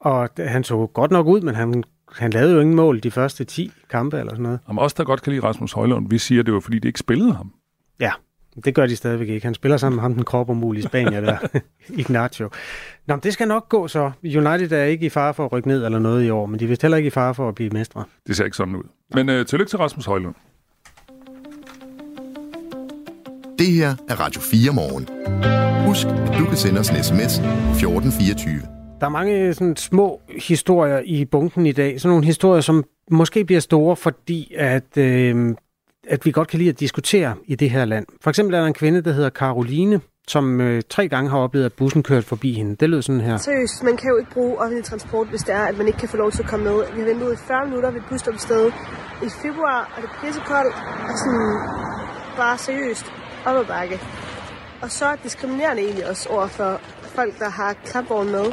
[0.00, 3.44] Og han så godt nok ud, men han, han lavede jo ingen mål de første
[3.44, 4.60] 10 kampe eller sådan noget.
[4.66, 7.00] Om os, der godt kan lide Rasmus Højlund, vi siger, det var fordi, de ikke
[7.00, 7.52] spillede ham.
[8.00, 8.12] Ja,
[8.64, 9.46] det gør de stadigvæk ikke.
[9.46, 11.36] Han spiller sammen med ham, den krop umulige Spanier der,
[12.00, 12.50] Ignacio.
[13.06, 14.10] Nå, det skal nok gå så.
[14.24, 16.64] United er ikke i fare for at rykke ned eller noget i år, men de
[16.64, 18.04] er heller ikke i fare for at blive mestre.
[18.26, 18.84] Det ser ikke sådan ud.
[19.14, 20.34] Men øh, tillykke til Rasmus Højlund.
[23.58, 25.08] Det her er Radio 4 morgen.
[25.86, 28.60] Husk, at du kan sende os en sms 1424.
[29.00, 32.00] Der er mange sådan, små historier i bunken i dag.
[32.00, 35.54] Sådan nogle historier, som måske bliver store, fordi at øh,
[36.06, 38.06] at vi godt kan lide at diskutere i det her land.
[38.20, 41.64] For eksempel er der en kvinde, der hedder Karoline, som øh, tre gange har oplevet,
[41.66, 42.76] at bussen kørte forbi hende.
[42.76, 43.36] Det lød sådan her.
[43.36, 46.08] Seriøst, man kan jo ikke bruge offentlig transport, hvis det er, at man ikke kan
[46.08, 46.76] få lov til at komme med.
[46.94, 48.74] Vi har ventet i 40 minutter ved et
[49.26, 50.76] i februar, og det er pissekoldt,
[51.10, 51.46] og sådan
[52.36, 53.06] bare seriøst
[53.46, 54.00] op ad bakke.
[54.82, 56.80] Og så er diskriminerende egentlig også over for
[57.16, 58.46] folk, der har klapvogn med.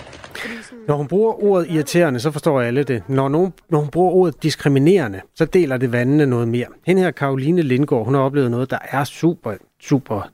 [0.88, 3.04] Når hun bruger ordet irriterende, så forstår alle det.
[3.10, 6.68] Når, nogen, når hun bruger ordet diskriminerende, så deler det vandene noget mere.
[6.86, 10.32] Hen her, Karoline Lindgaard, hun har oplevet noget, der er super, super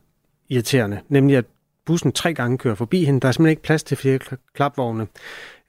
[0.49, 0.99] irriterende.
[1.09, 1.45] Nemlig, at
[1.85, 3.19] bussen tre gange kører forbi hende.
[3.19, 4.19] Der er simpelthen ikke plads til flere
[4.55, 5.07] klapvogne.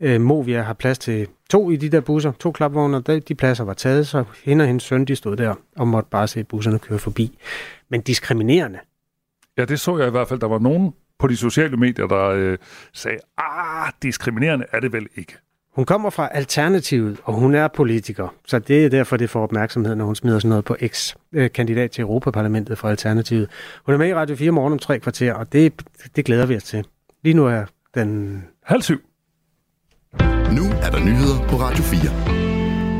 [0.01, 3.64] Øh, Movia har plads til to i de der busser, to klapvogne, og de pladser
[3.64, 6.79] var taget, så hende og hendes søn, de stod der og måtte bare se busserne
[6.79, 7.38] køre forbi.
[7.88, 8.79] Men diskriminerende.
[9.59, 10.40] Ja, det så jeg i hvert fald.
[10.40, 12.59] Der var nogen på de sociale medier, der øh,
[12.92, 15.37] sagde, ah, diskriminerende er det vel ikke.
[15.74, 18.35] Hun kommer fra Alternativet, og hun er politiker.
[18.46, 21.14] Så det er derfor, det får opmærksomhed, når hun smider sådan noget på X.
[21.54, 23.50] Kandidat til Europaparlamentet fra Alternativet.
[23.87, 25.72] Hun er med i Radio 4 morgen om tre kvarter, og det,
[26.16, 26.87] det glæder vi os til.
[27.22, 28.44] Lige nu er den...
[28.64, 29.00] Halv syv.
[30.52, 32.47] Nu er der nyheder på Radio 4.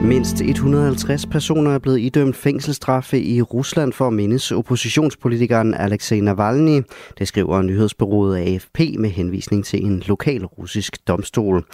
[0.05, 6.83] Mindst 150 personer er blevet idømt fængselsstraffe i Rusland for at mindes oppositionspolitikeren Alexei Navalny.
[7.19, 11.65] Det skriver nyhedsbureauet AFP med henvisning til en lokal russisk domstol.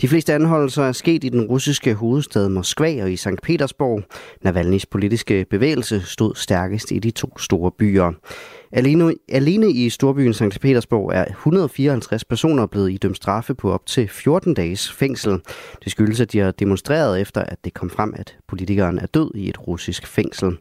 [0.00, 3.42] De fleste anholdelser er sket i den russiske hovedstad Moskva og i St.
[3.42, 4.02] Petersborg.
[4.42, 8.12] Navalnys politiske bevægelse stod stærkest i de to store byer.
[8.72, 10.60] Alene, alene i storbyen St.
[10.60, 15.40] Petersborg er 154 personer blevet idømt straffe på op til 14 dages fængsel.
[15.84, 19.30] Det skyldes, at de har demonstreret efter, at det kom frem, at politikeren er død
[19.34, 20.58] i et russisk fængsel.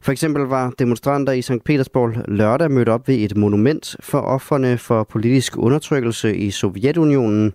[0.00, 1.64] For eksempel var demonstranter i St.
[1.64, 7.52] Petersborg lørdag mødt op ved et monument for offerne for politisk undertrykkelse i Sovjetunionen.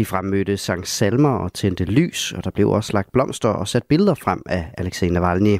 [0.00, 3.82] De fremmødte sang salmer og tændte lys, og der blev også lagt blomster og sat
[3.88, 5.58] billeder frem af Alexei Navalny.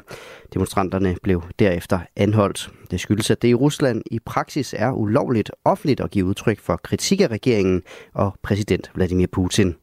[0.54, 2.70] Demonstranterne blev derefter anholdt.
[2.90, 6.76] Det skyldes, at det i Rusland i praksis er ulovligt offentligt at give udtryk for
[6.76, 7.82] kritik af regeringen
[8.14, 9.74] og præsident Vladimir Putin.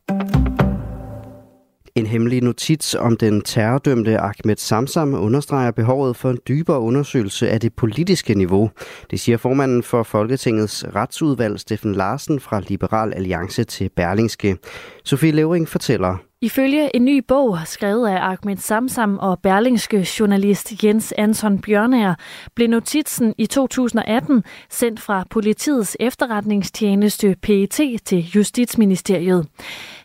[1.98, 7.60] En hemmelig notits om den terrordømte Ahmed Samsam understreger behovet for en dybere undersøgelse af
[7.60, 8.70] det politiske niveau.
[9.12, 14.58] Det siger formanden for Folketingets retsudvalg, Steffen Larsen fra Liberal Alliance til Berlingske.
[15.04, 16.18] Sofie Levering fortæller.
[16.42, 22.16] Ifølge en ny bog, skrevet af Ahmed Samsam og berlingske journalist Jens Anton Bjørnager,
[22.56, 29.48] blev notitsen i 2018 sendt fra politiets efterretningstjeneste PET til Justitsministeriet.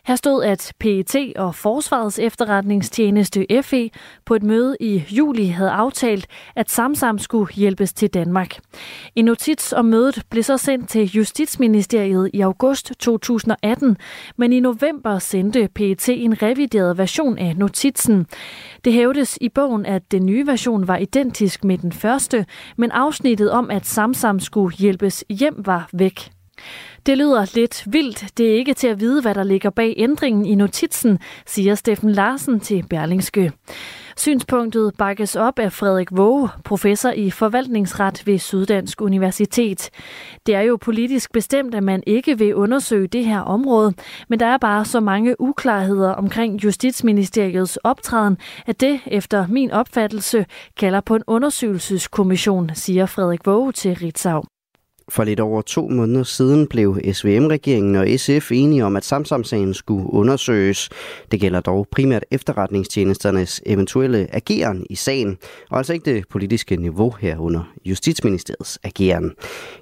[0.07, 3.89] Her stod, at PET og Forsvarets efterretningstjeneste FE
[4.25, 8.57] på et møde i juli havde aftalt, at Samsam skulle hjælpes til Danmark.
[9.15, 13.97] En notits om mødet blev så sendt til Justitsministeriet i august 2018,
[14.37, 18.25] men i november sendte PET en revideret version af notitsen.
[18.85, 22.45] Det hævdes i bogen, at den nye version var identisk med den første,
[22.77, 26.32] men afsnittet om, at Samsam skulle hjælpes hjem, var væk.
[27.05, 28.37] Det lyder lidt vildt.
[28.37, 32.09] Det er ikke til at vide, hvad der ligger bag ændringen i notitsen, siger Steffen
[32.11, 33.51] Larsen til Berlingske.
[34.17, 39.89] Synspunktet bakkes op af Frederik Våge, professor i forvaltningsret ved Syddansk Universitet.
[40.45, 43.93] Det er jo politisk bestemt, at man ikke vil undersøge det her område,
[44.29, 50.45] men der er bare så mange uklarheder omkring Justitsministeriets optræden, at det, efter min opfattelse,
[50.77, 54.43] kalder på en undersøgelseskommission, siger Frederik Våge til Ritzau.
[55.09, 60.13] For lidt over to måneder siden blev SVM-regeringen og SF enige om, at Samsamsagen skulle
[60.13, 60.89] undersøges.
[61.31, 65.37] Det gælder dog primært efterretningstjenesternes eventuelle ageren i sagen,
[65.71, 69.31] og altså ikke det politiske niveau herunder Justitsministeriets ageren.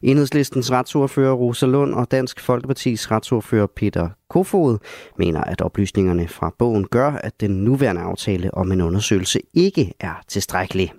[0.04, 4.78] Enhedslistens retsordfører Rosa Lund og Dansk Folkepartis retsordfører Peter Kofod
[5.18, 10.22] mener, at oplysningerne fra bogen gør, at den nuværende aftale om en undersøgelse ikke er
[10.28, 10.94] tilstrækkelig.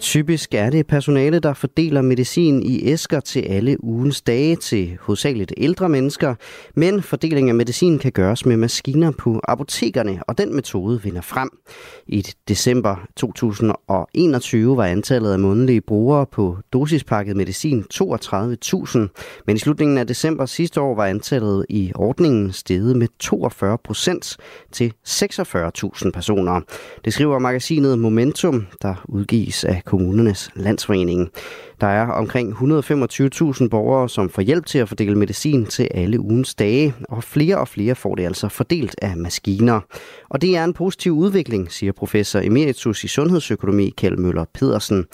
[0.00, 5.52] Typisk er det personale, der fordeler medicin i æsker til alle ugens dage til hovedsageligt
[5.56, 6.34] ældre mennesker,
[6.74, 11.50] men fordeling af medicin kan gøres med maskiner på apotekerne, og den metode vinder frem.
[12.06, 18.98] I december 2021 var antallet af månedlige brugere på dosispakket medicin 32.000,
[19.46, 24.36] men i slutningen af december sidste år var antallet i ordningen steget med 42 procent
[24.72, 26.60] til 46.000 personer.
[27.04, 31.30] Det skriver magasinet Momentum, der udgives af kommunernes landsforening.
[31.80, 36.54] Der er omkring 125.000 borgere, som får hjælp til at fordele medicin til alle ugens
[36.54, 39.80] dage, og flere og flere får det altså fordelt af maskiner.
[40.28, 45.04] Og det er en positiv udvikling, siger professor emeritus i sundhedsøkonomi Kjeld Møller Pedersen.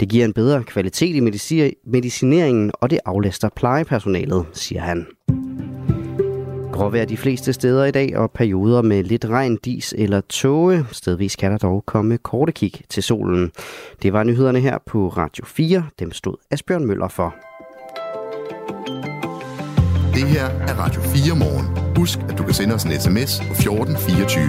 [0.00, 1.20] Det giver en bedre kvalitet i
[1.86, 5.06] medicineringen, og det aflaster plejepersonalet, siger han.
[6.72, 10.86] Gråvejr de fleste steder i dag, og perioder med lidt regn, dis eller tåge.
[10.92, 13.50] Stedvis kan der dog komme korte kig til solen.
[14.02, 15.84] Det var nyhederne her på Radio 4.
[15.98, 17.34] Dem stod Asbjørn Møller for.
[20.14, 21.96] Det her er Radio 4 morgen.
[21.96, 24.46] Husk, at du kan sende os en sms på 1424.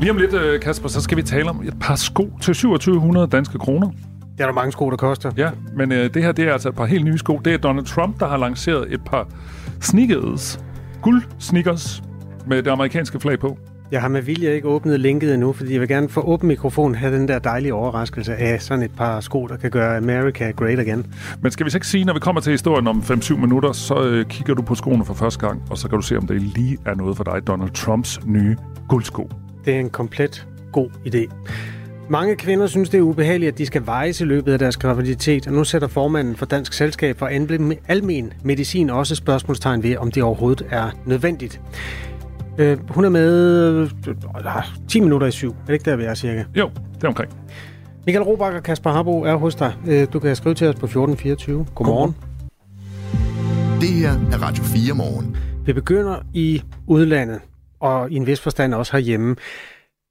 [0.00, 3.26] Lige om lidt, øh, Kasper, så skal vi tale om et par sko til 2700
[3.26, 3.90] danske kroner.
[4.36, 5.32] Det er der mange sko, der koster.
[5.36, 7.40] Ja, men øh, det her det er altså et par helt nye sko.
[7.44, 9.28] Det er Donald Trump, der har lanceret et par
[9.80, 10.60] sneakers,
[11.02, 12.02] guld sneakers,
[12.46, 13.58] med det amerikanske flag på.
[13.90, 16.94] Jeg har med vilje ikke åbnet linket endnu, fordi jeg vil gerne få åben mikrofon
[16.94, 20.78] have den der dejlige overraskelse af sådan et par sko, der kan gøre America great
[20.78, 21.06] again.
[21.42, 24.02] Men skal vi så ikke sige, når vi kommer til historien om 5-7 minutter, så
[24.02, 26.42] øh, kigger du på skoene for første gang, og så kan du se, om det
[26.42, 28.56] lige er noget for dig, Donald Trumps nye
[28.88, 29.30] guldsko.
[29.64, 31.34] Det er en komplet god idé.
[32.08, 35.46] Mange kvinder synes, det er ubehageligt, at de skal vejes i løbet af deres graviditet,
[35.46, 37.26] og nu sætter formanden for Dansk Selskab for
[37.88, 41.60] Almen Medicin også spørgsmålstegn ved, om det overhovedet er nødvendigt.
[42.58, 45.50] Øh, hun er med øh, 10 minutter i syv.
[45.50, 46.44] Er det ikke der, vi er cirka?
[46.56, 47.32] Jo, det er omkring.
[48.06, 49.74] Michael Robach og Kasper Harbo er hos dig.
[49.86, 51.66] Øh, du kan skrive til os på 1424.
[51.74, 52.14] Godmorgen.
[52.14, 53.80] Godmorgen.
[53.80, 55.36] Det her er Radio 4 morgen.
[55.66, 57.40] Vi begynder i udlandet,
[57.80, 59.36] og i en vis forstand også herhjemme.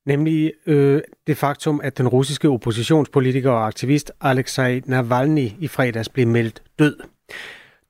[0.05, 6.27] Nemlig øh, det faktum, at den russiske oppositionspolitiker og aktivist Alexei Navalny i fredags blev
[6.27, 6.97] meldt død.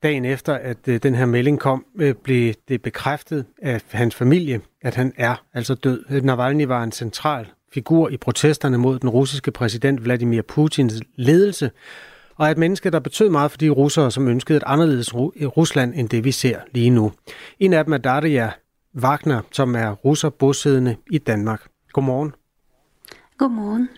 [0.04, 4.62] Dagen efter, at øh, den her melding kom, øh, blev det bekræftet af hans familie,
[4.82, 6.22] at han er altså død.
[6.22, 11.72] Navalny var en central figur i protesterne mod den russiske præsident Vladimir Putins ledelse,
[12.38, 16.10] og et menneske, der betød meget for de russere, som ønskede et anderledes Rusland end
[16.10, 17.12] det, vi ser lige nu.
[17.60, 18.52] En af dem er Daria
[19.02, 21.62] Wagner, som er russer bosiddende i Danmark.
[21.96, 22.34] Godmorgen.
[23.38, 23.90] Godmorgen.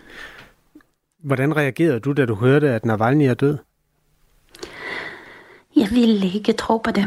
[1.18, 3.58] Hvordan reagerede du, da du hørte, at Navalny er død?
[5.76, 7.04] Jeg ville ikke tro på det.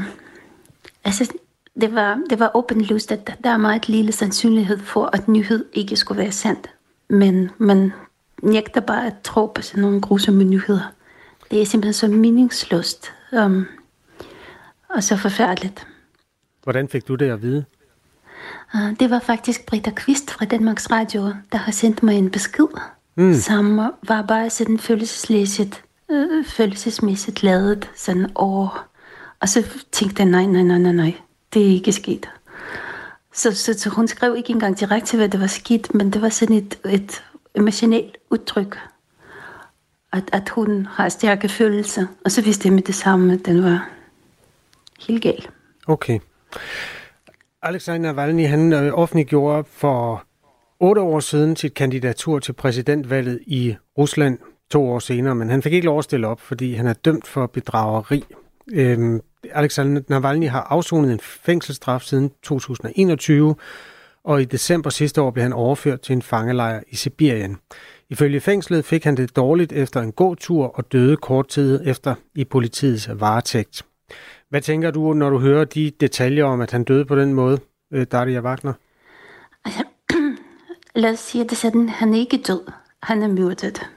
[1.03, 1.33] Altså,
[1.81, 5.95] det var, det var åbenlyst, at der er meget lille sandsynlighed for, at nyhed ikke
[5.95, 6.69] skulle være sandt.
[7.09, 7.91] Men man
[8.43, 10.93] nægter bare at tro på sådan nogle grusomme nyheder.
[11.51, 13.65] Det er simpelthen så meningsløst um,
[14.89, 15.87] og så forfærdeligt.
[16.63, 17.65] Hvordan fik du det at vide?
[18.73, 22.67] Uh, det var faktisk Britta Kvist fra Danmarks Radio, der har sendt mig en besked,
[23.15, 23.33] mm.
[23.33, 28.87] som var bare sådan følelseslæsigt øh, følelsesmæssigt lavet sådan over.
[29.39, 31.13] Og så tænkte jeg, nej, nej, nej, nej, nej,
[31.53, 32.29] det er ikke sket.
[33.33, 36.29] Så, så, så hun skrev ikke engang direkte, hvad det var sket, men det var
[36.29, 37.23] sådan et, et
[37.55, 38.79] emotionelt udtryk.
[40.13, 42.05] At, at hun har stærke følelser.
[42.25, 43.89] Og så vidste jeg med det samme, at den var
[45.07, 45.47] helt gal.
[45.87, 46.19] Okay.
[47.63, 50.23] Alexej Navalny, han øh, offentliggjorde for
[50.79, 54.39] otte år siden sit kandidatur til præsidentvalget i Rusland
[54.71, 57.27] to år senere, men han fik ikke lov at stille op, fordi han er dømt
[57.27, 58.23] for bedrageri.
[58.73, 59.19] Øhm,
[59.51, 63.55] Alexander Navalny har afsonet en fængselsstraf siden 2021,
[64.23, 67.57] og i december sidste år blev han overført til en fangelejr i Sibirien.
[68.09, 72.15] Ifølge fængslet fik han det dårligt efter en god tur og døde kort tid efter
[72.35, 73.85] i politiets varetægt.
[74.51, 77.59] Hvad tænker du, når du hører de detaljer om, at han døde på den måde,
[77.91, 78.73] øh, Daria Wagner?
[79.65, 79.83] Altså,
[80.95, 82.61] lad os sige det sådan, han er ikke død,
[83.03, 83.89] han er myrdet.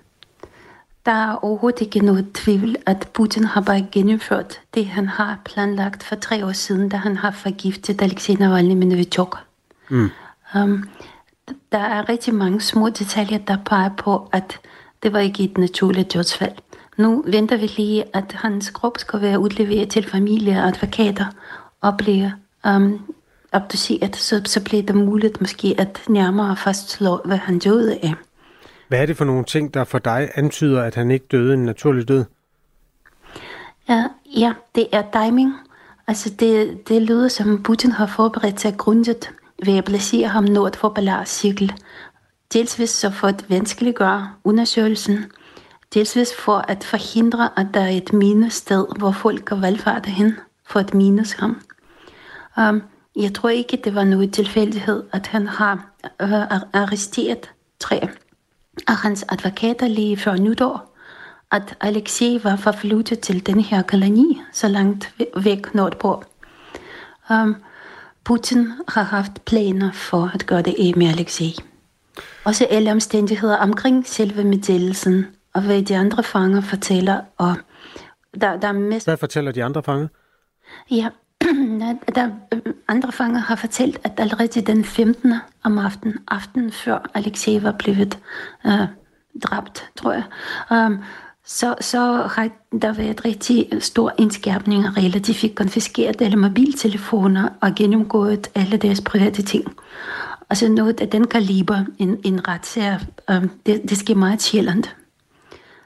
[1.07, 6.03] Der er overhovedet ikke noget tvivl, at Putin har bare gennemført det, han har planlagt
[6.03, 9.39] for tre år siden, da han har forgiftet Alexei Navalny med Novichok.
[9.91, 10.11] Mm.
[10.55, 10.89] Um,
[11.73, 14.61] der er rigtig mange små detaljer, der peger på, at
[15.03, 16.55] det var ikke et naturligt dødsfald.
[16.97, 21.27] Nu venter vi lige, at hans krop skal være udleveret til familie og advokater
[21.81, 22.33] og blive
[22.69, 23.15] um,
[23.53, 28.15] obduceret, så, så bliver det muligt måske at nærmere fastslå, hvad han døde af.
[28.89, 31.65] Hvad er det for nogle ting, der for dig antyder, at han ikke døde en
[31.65, 32.25] naturlig død?
[33.89, 34.05] Ja,
[34.37, 35.55] ja det er timing.
[36.07, 39.33] Altså det, det lyder som Putin har forberedt sig grundigt
[39.65, 41.73] ved at placere ham nord for Balarcykel.
[42.53, 45.25] Dels så for at vanskeliggøre undersøgelsen,
[45.95, 50.81] dels for at forhindre, at der er et minested, hvor folk kan valgfarte hen for
[50.81, 51.61] at mines ham.
[52.59, 52.83] Um,
[53.17, 55.91] jeg tror ikke, det var noget tilfældighed, at han har
[56.23, 56.33] uh,
[56.73, 58.09] arresteret tre
[58.89, 60.97] af hans advokater lige før nytår,
[61.51, 66.25] at Alexei var forflyttet til den her koloni så langt væk nordpå.
[67.31, 67.57] Um,
[68.25, 71.57] Putin har haft planer for at gøre det af med Alexei.
[72.45, 77.21] Også alle omstændigheder omkring selve meddelelsen, og hvad de andre fanger fortæller.
[77.37, 77.57] Og
[78.41, 79.07] der, der er mest...
[79.07, 80.09] Hvad fortæller de andre fanger?
[80.91, 81.09] Ja,
[82.15, 82.31] der,
[82.89, 85.35] andre fanger har fortalt, at allerede den 15.
[85.65, 88.19] om aftenen, aftenen før Alexei var blevet
[88.65, 88.73] uh,
[89.43, 90.25] dræbt, tror jeg,
[90.71, 90.99] um,
[91.47, 91.99] så, så
[92.35, 92.51] har
[92.83, 95.21] der været rigtig stor indskærpning af regler.
[95.21, 99.65] De fik konfiskeret alle mobiltelefoner og gennemgået alle deres private ting.
[100.51, 102.99] Altså noget af den kaliber, en, en retssag,
[103.37, 104.97] um, det, det sker meget sjældent.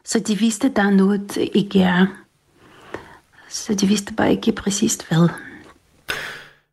[0.09, 2.07] Så de vidste, der er noget øh, ikke er.
[3.49, 5.29] Så de vidste bare ikke præcist hvad.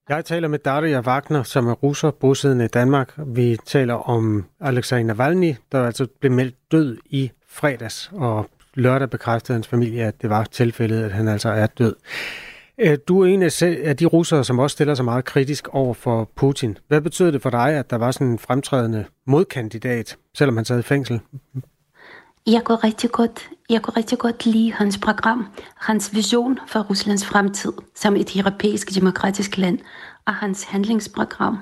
[0.10, 3.14] Jeg taler med Daria Wagner, som er russer bosiddende i Danmark.
[3.18, 9.56] Vi taler om Alexander Navalny, der altså blev meldt død i fredags, og lørdag bekræftede
[9.56, 11.96] hans familie, at det var tilfældet, at han altså er død.
[12.78, 13.44] Øh, du er en
[13.86, 16.78] af de russere, som også stiller sig meget kritisk over for Putin.
[16.88, 20.80] Hvad betyder det for dig, at der var sådan en fremtrædende modkandidat, selvom han sad
[20.80, 21.20] i fængsel?
[22.48, 27.26] Jeg kunne rigtig godt, jeg kunne rigtig godt lide hans program, hans vision for Ruslands
[27.26, 29.80] fremtid som et europæisk demokratisk land,
[30.26, 31.58] og hans handlingsprogram.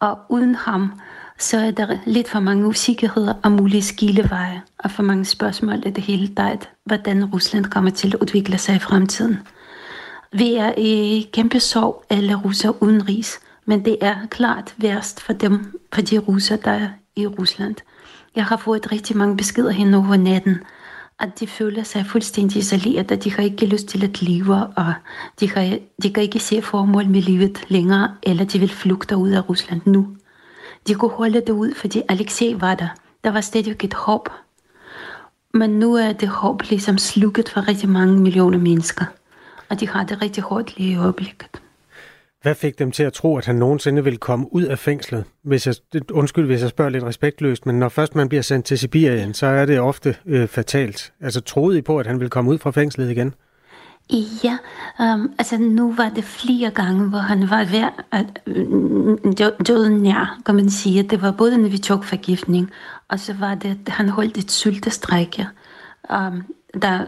[0.00, 0.92] Og uden ham,
[1.38, 5.90] så er der lidt for mange usikkerheder og mulige skileveje, og for mange spørgsmål i
[5.90, 9.38] det hele taget, hvordan Rusland kommer til at udvikle sig i fremtiden.
[10.32, 15.80] Vi er i kæmpe sorg, alle russer udenrigs, men det er klart værst for dem,
[15.92, 17.76] for de russer, der er i Rusland.
[18.38, 20.58] Jeg har fået rigtig mange beskeder hen over natten,
[21.18, 24.94] at de føler sig fuldstændig isoleret, at de har ikke lyst til at leve, og
[25.40, 29.30] de, har, de kan ikke se formål med livet længere, eller de vil flugte ud
[29.30, 30.08] af Rusland nu.
[30.86, 32.88] De kunne holde det ud, fordi Alexei var der.
[33.24, 34.28] Der var stadig et håb.
[35.54, 39.04] Men nu er det håb ligesom slukket for rigtig mange millioner mennesker,
[39.68, 41.46] og de har det rigtig hårdt lige i øjeblikket.
[42.42, 45.24] Hvad fik dem til at tro, at han nogensinde ville komme ud af fængslet?
[45.42, 45.74] Hvis jeg,
[46.10, 49.46] undskyld, hvis jeg spørger lidt respektløst, men når først man bliver sendt til Sibirien, så
[49.46, 51.12] er det ofte øh, fatalt.
[51.20, 53.34] Altså troede I på, at han ville komme ud fra fængslet igen?
[54.44, 54.58] Ja,
[55.00, 60.40] um, altså nu var det flere gange, hvor han var ved at øh, døde nær,
[60.46, 61.02] kan man sige.
[61.02, 62.70] Det var både en forgiftning,
[63.08, 65.46] og så var det, at han holdt et sultestrække.
[66.10, 66.42] Um, øhm,
[66.82, 67.04] der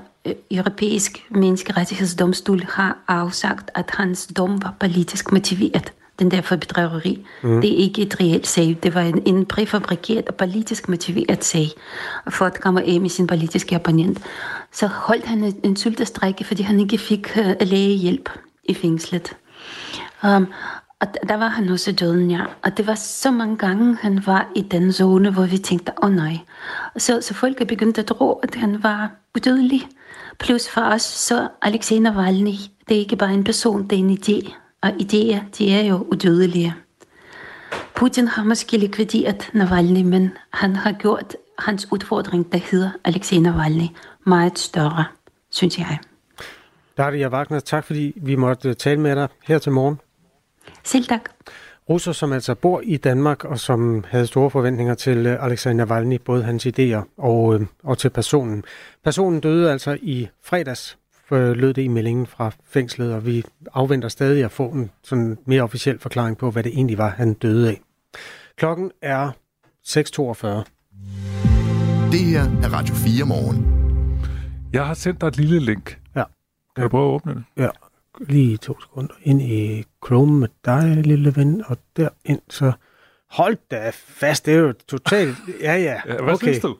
[0.51, 5.93] europæisk menneskerettighedsdomstol har afsagt, at hans dom var politisk motiveret.
[6.19, 7.27] Den der for bedrageri.
[7.43, 7.61] Mm.
[7.61, 8.79] Det er ikke et reelt sag.
[8.83, 11.69] Det var en, en præfabrikeret og politisk motiveret sag
[12.29, 14.19] for at komme af med sin politiske opponent.
[14.73, 18.31] Så holdt han en, en sultestrække, fordi han ikke fik uh, lægehjælp
[18.65, 19.37] i fængslet.
[20.25, 20.47] Um,
[21.01, 22.45] og der var han også døden, ja.
[22.63, 26.09] Og det var så mange gange, han var i den zone, hvor vi tænkte, åh
[26.09, 26.39] oh, nej.
[26.97, 29.89] Så, så folk er begyndt at tro, at han var udødelig.
[30.41, 32.55] Plus for os, så Alexei Navalny,
[32.89, 34.53] det er ikke bare en person, det er en idé.
[34.83, 36.75] Og idéer, de er jo udødelige.
[37.95, 43.87] Putin har måske likvideret Navalny, men han har gjort hans udfordring, der hedder Alexei Navalny,
[44.27, 45.05] meget større,
[45.51, 45.99] synes jeg.
[46.99, 50.01] Daria Wagner, tak fordi vi måtte tale med dig her til morgen.
[50.85, 51.31] Selv tak.
[51.91, 56.21] Russer, som altså bor i Danmark, og som havde store forventninger til øh, Alexei Navalny,
[56.25, 58.65] både hans idéer og, øh, og til personen.
[59.05, 60.99] Personen døde altså i fredags,
[61.31, 65.63] lød det i meldingen fra fængslet, og vi afventer stadig at få en sådan mere
[65.63, 67.81] officiel forklaring på, hvad det egentlig var, han døde af.
[68.57, 69.31] Klokken er
[69.87, 70.47] 6.42.
[72.13, 73.67] Det her er Radio 4 morgen.
[74.73, 75.99] Jeg har sendt dig et lille link.
[76.17, 76.25] Ja.
[76.77, 77.45] Kan du prøve at åbne det?
[77.57, 77.69] Ja
[78.29, 82.73] lige to sekunder ind i Chrome med dig, lille ven, og derind, så
[83.31, 86.47] hold da fast, det er jo totalt, ja ja, ja hvad okay.
[86.47, 86.77] synes du?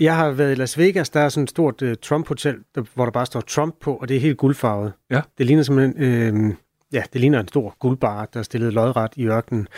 [0.00, 3.04] Jeg har været i Las Vegas, der er sådan et stort uh, Trump-hotel, der, hvor
[3.04, 4.92] der bare står Trump på, og det er helt guldfarvet.
[5.10, 5.20] Ja.
[5.38, 6.54] Det ligner simpelthen, øh,
[6.92, 9.68] ja, det ligner en stor guldbar, der er stillet lodret i ørkenen.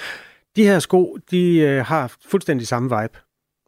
[0.56, 3.18] De her sko, de øh, har fuldstændig samme vibe.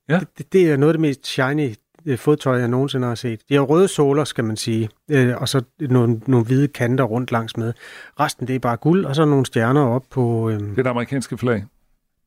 [0.09, 0.21] Ja.
[0.39, 1.75] Det, det er noget af det mest shiny
[2.07, 3.41] øh, fodtøj, jeg nogensinde har set.
[3.49, 7.33] De har røde såler, skal man sige, øh, og så nogle, nogle hvide kanter rundt
[7.33, 7.73] langs med.
[8.21, 10.51] Resten, det er bare guld, og så nogle stjerner op på...
[10.51, 10.61] Øh...
[10.61, 11.65] Det er det amerikanske flag.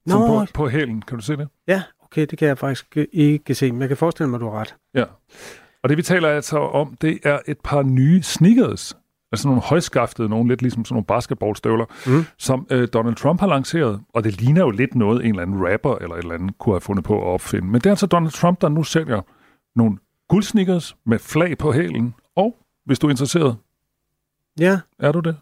[0.06, 0.12] Nå.
[0.12, 1.48] Som på, på hælen, kan du se det?
[1.68, 4.60] Ja, okay, det kan jeg faktisk ikke se, men jeg kan forestille mig, du har
[4.60, 4.76] ret.
[4.96, 5.04] Ja,
[5.84, 8.98] og det vi taler altså om, det er et par nye sneakers,
[9.32, 12.26] altså nogle højskaftede, nogle lidt ligesom sådan nogle basketballstøvler, mm.
[12.38, 15.72] som øh, Donald Trump har lanceret, og det ligner jo lidt noget, en eller anden
[15.72, 17.68] rapper eller et eller andet kunne have fundet på at opfinde.
[17.68, 19.22] Men det er altså Donald Trump, der nu sælger
[19.80, 22.56] nogle guldsnickers med flag på hælen, og
[22.86, 23.58] hvis du er interesseret,
[24.60, 24.80] ja.
[25.00, 25.36] er du det?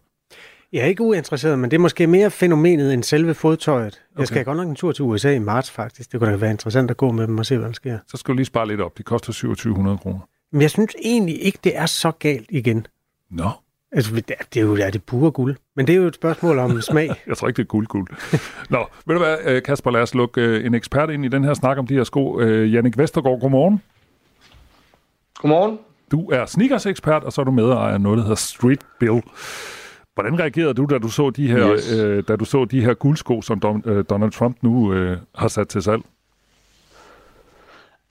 [0.73, 4.01] Jeg er ikke uinteresseret, men det er måske mere fænomenet end selve fodtøjet.
[4.11, 4.19] Okay.
[4.19, 6.11] Jeg skal godt nok en tur til USA i marts faktisk.
[6.11, 7.99] Det kunne da være interessant at gå med dem og se, hvad der sker.
[8.07, 8.97] Så skal du lige spare lidt op.
[8.97, 10.19] Det koster 2700 kroner.
[10.51, 12.87] Men jeg synes egentlig ikke, det er så galt igen.
[13.31, 13.49] Nå.
[13.91, 15.55] Altså, det er, det er jo det er det pure guld.
[15.75, 17.09] Men det er jo et spørgsmål om smag.
[17.27, 18.07] jeg tror ikke, det er guld-guld.
[18.69, 21.43] Nå, ved du hvad, øh, Kasper, lad os lukke øh, en ekspert ind i den
[21.43, 22.39] her snak om de her sko.
[22.39, 23.81] Øh, Jannik Vestergaard, godmorgen.
[25.37, 25.79] Godmorgen.
[26.11, 29.21] Du er sneakers-ekspert, og så er du medejer af noget, der hedder Street Bill.
[30.15, 31.93] Hvordan reagerede du, da du så de her, yes.
[31.93, 35.47] øh, da du så de her guldsko, som Don, øh, Donald Trump nu øh, har
[35.47, 36.01] sat til salg?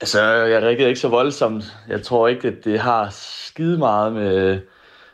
[0.01, 1.77] Altså, jeg reagerede ikke så voldsomt.
[1.89, 4.59] Jeg tror ikke, at det har skide meget med,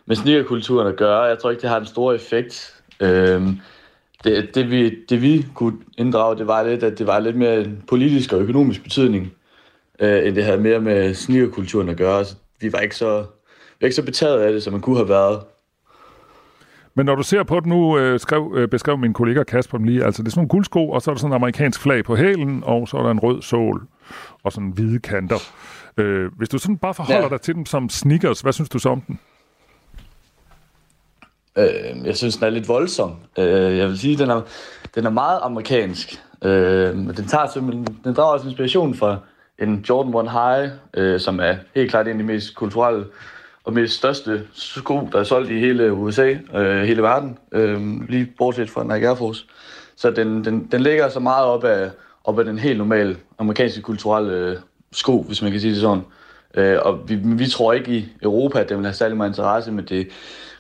[0.06, 1.22] med sneakerkulturen at gøre.
[1.22, 2.82] Jeg tror ikke, det har en stor effekt.
[3.00, 3.60] Øhm,
[4.24, 7.66] det, det, vi, det vi kunne inddrage, det var lidt, at det var lidt mere
[7.88, 9.34] politisk og økonomisk betydning
[10.00, 12.26] øh, end det havde mere med sneakerkulturen at gøre.
[12.26, 14.98] Så vi var ikke så, vi var ikke så betaget af det, som man kunne
[14.98, 15.42] have været.
[16.96, 19.88] Men når du ser på det nu, øh, skrev, øh, beskrev min kollega Kasper dem
[19.88, 22.04] lige, altså det er sådan nogle guldsko, og så er der sådan en amerikansk flag
[22.04, 23.88] på hælen, og så er der en rød sål,
[24.44, 25.40] og sådan hvide kanter.
[25.98, 27.30] Øh, hvis du sådan bare forholder ja.
[27.30, 29.20] dig til dem som sneakers, hvad synes du så om den?
[31.58, 33.16] Øh, jeg synes, den er lidt voldsom.
[33.38, 34.42] Øh, jeg vil sige, den er,
[34.96, 36.22] den er meget amerikansk.
[36.44, 39.18] Øh, den, tager simpelthen, den drager også inspiration fra
[39.60, 43.06] en Jordan 1 High, øh, som er helt klart en af de mest kulturelle
[43.64, 48.34] og mest største sko, der er solgt i hele USA, øh, hele verden, øh, lige
[48.38, 49.46] bortset fra Nike Air Force.
[49.96, 51.90] Så den, den, den ligger så meget op af,
[52.24, 54.58] op af den helt normale amerikanske kulturelle øh,
[54.92, 56.04] sko, hvis man kan sige det sådan.
[56.54, 59.72] Øh, og vi, vi tror ikke i Europa, at den vil have særlig meget interesse,
[59.72, 60.08] men det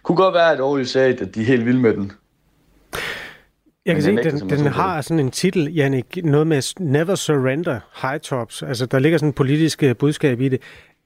[0.04, 2.12] kunne godt være, at Aarhus sagde, at de er helt vilde med den.
[3.86, 8.20] Jeg kan se, den, den har sådan en titel, Jannik, noget med Never Surrender High
[8.20, 8.64] Tops.
[8.64, 10.62] Altså, der ligger sådan en politisk uh, budskab i det.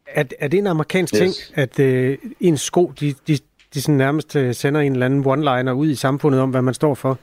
[0.07, 1.19] Er, er det en amerikansk yes.
[1.19, 3.37] ting, at uh, en sko, de, de,
[3.73, 6.73] de sådan nærmest uh, sender en eller anden one-liner ud i samfundet om, hvad man
[6.73, 7.19] står for?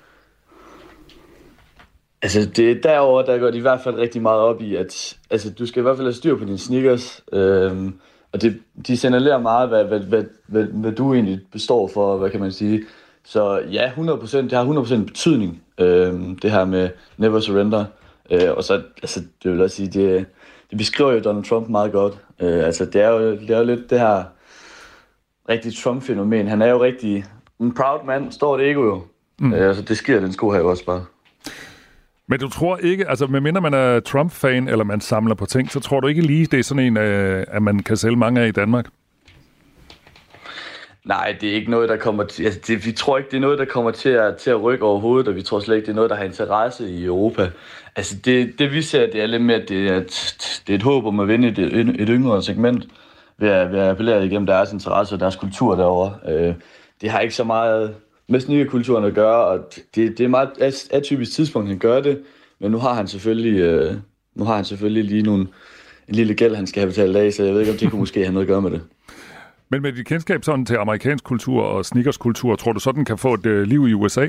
[2.23, 5.51] Altså, det, derover der går de i hvert fald rigtig meget op i, at altså,
[5.51, 7.23] du skal i hvert fald have styr på dine sneakers.
[7.33, 7.95] Øhm,
[8.33, 12.31] og det, de signalerer meget, hvad, hvad, hvad, hvad, hvad du egentlig består for, hvad
[12.31, 12.83] kan man sige.
[13.25, 17.85] Så ja, 100%, det har 100% betydning, øhm, det her med never surrender.
[18.31, 20.27] Øh, og så, altså, det vil også sige, det,
[20.71, 22.19] det beskriver jo Donald Trump meget godt.
[22.41, 24.25] Øh, altså, det er, jo, det er jo lidt det her
[25.49, 26.49] rigtig Trump-fænomen.
[26.49, 27.25] Han er jo rigtig
[27.61, 29.03] en proud man, står det ego jo.
[29.39, 29.55] Mm.
[29.55, 31.05] Øh, altså, det sker den sko her jo også bare.
[32.27, 35.81] Men du tror ikke, altså medmindre man er Trump-fan, eller man samler på ting, så
[35.81, 38.49] tror du ikke lige, det er sådan en, øh, at man kan sælge mange af
[38.49, 38.87] i Danmark?
[41.05, 42.45] Nej, det er ikke noget, der kommer til...
[42.45, 44.85] Altså, det, vi tror ikke, det er noget, der kommer til at, til at rykke
[44.85, 47.51] overhovedet, og vi tror slet ikke, det er noget, der har interesse i Europa.
[47.97, 50.77] Altså, det, det vi ser, det er lidt mere, at det er et, det er
[50.77, 51.59] et håb om at vinde et,
[52.01, 52.89] et yngre segment
[53.39, 56.33] ved at, ved at appellere igennem deres interesse og deres kultur derovre.
[56.33, 56.55] Øh,
[57.01, 57.95] det har ikke så meget
[58.29, 60.51] med sneakerkulturen at gøre, og det, det er et meget
[60.91, 62.23] atypisk tidspunkt, han gør det,
[62.61, 63.95] men nu har han selvfølgelig, øh,
[64.35, 65.47] nu har han selvfølgelig lige nogle,
[66.09, 68.01] en lille gæld, han skal have betalt af, så jeg ved ikke, om det kunne
[68.01, 68.81] måske have noget at gøre med det.
[69.75, 73.19] Men med dit kendskab sådan til amerikansk kultur og sneakerskultur, tror du så, den kan
[73.19, 74.29] få et øh, liv i USA?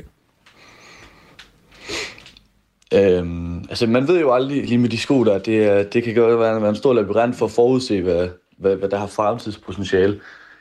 [2.94, 6.40] Øhm, altså man ved jo aldrig lige med de sko der, det, det kan godt
[6.40, 8.28] være en stor labyrint for at forudse, hvad,
[8.58, 10.20] hvad, hvad der har fremtidspotentiale.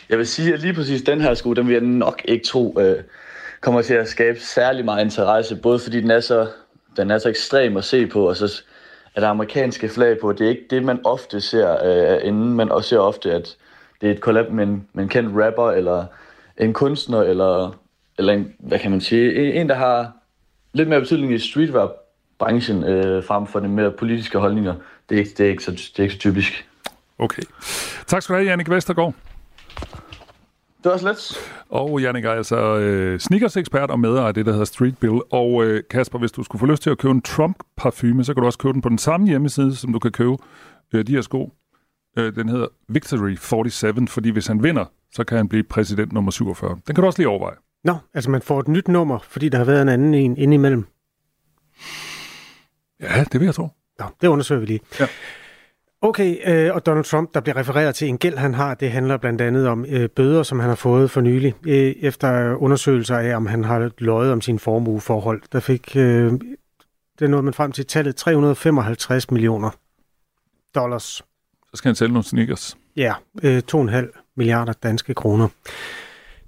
[0.10, 2.80] Jeg vil sige, at lige præcis den her sko, den vil jeg nok ikke tro
[2.80, 3.04] øh,
[3.62, 6.48] kommer til at skabe særlig meget interesse, både fordi den er så,
[6.98, 8.64] den er så ekstrem at se på, og så
[9.16, 10.32] er der amerikanske flag på.
[10.32, 13.58] Det er ikke det, man ofte ser øh, inden, man også ser ofte, at
[14.02, 16.06] det er et collab med en, med en kendt rapper, eller
[16.58, 17.80] en kunstner, eller,
[18.18, 20.12] eller en, hvad kan man sige, en, der har
[20.74, 24.74] lidt mere betydning i streetwear-branchen, øh, frem for de mere politiske holdninger.
[25.10, 26.68] Det er ikke, det er ikke, så, det er ikke så typisk.
[27.18, 27.44] Okay.
[28.08, 29.14] Tak skal du have, Jannik Vestergaard.
[30.84, 31.38] Det var slet.
[31.70, 35.22] Og Jannik er altså øh, sneakers-ekspert og medejer af det, der hedder Street Bill.
[35.32, 38.42] Og øh, Kasper, hvis du skulle få lyst til at købe en Trump-parfume, så kan
[38.42, 40.38] du også købe den på den samme hjemmeside, som du kan købe
[40.94, 41.54] øh, de her sko.
[42.18, 46.32] Øh, den hedder Victory 47, fordi hvis han vinder, så kan han blive præsident nummer
[46.32, 46.70] 47.
[46.88, 47.56] Den kan du også lige overveje.
[47.84, 50.86] Nå, altså man får et nyt nummer, fordi der har været en anden en indimellem.
[53.02, 53.68] Ja, det vil jeg tro.
[54.00, 54.80] Nå, det undersøger vi lige.
[55.00, 55.08] Ja.
[56.02, 59.18] Okay, øh, og Donald Trump, der bliver refereret til en gæld, han har, det handler
[59.18, 63.36] blandt andet om øh, bøder, som han har fået for nylig, øh, efter undersøgelser af,
[63.36, 65.42] om han har løjet om sin formueforhold.
[65.52, 66.34] Der fik, øh,
[67.20, 69.70] det nåede man frem til tallet 355 millioner
[70.76, 71.22] dollars.
[71.76, 72.78] Så skal han sælge nogle sneakers.
[72.96, 73.14] Ja,
[73.44, 75.48] øh, 2,5 milliarder danske kroner.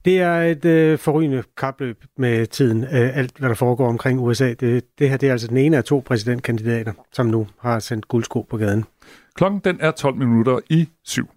[0.05, 4.53] Det er et øh, forrygende kapløb med tiden, øh, alt hvad der foregår omkring USA.
[4.53, 8.07] Det, det her det er altså den ene af to præsidentkandidater, som nu har sendt
[8.07, 8.85] guldsko på gaden.
[9.35, 11.29] Klokken den er 12 minutter i syv.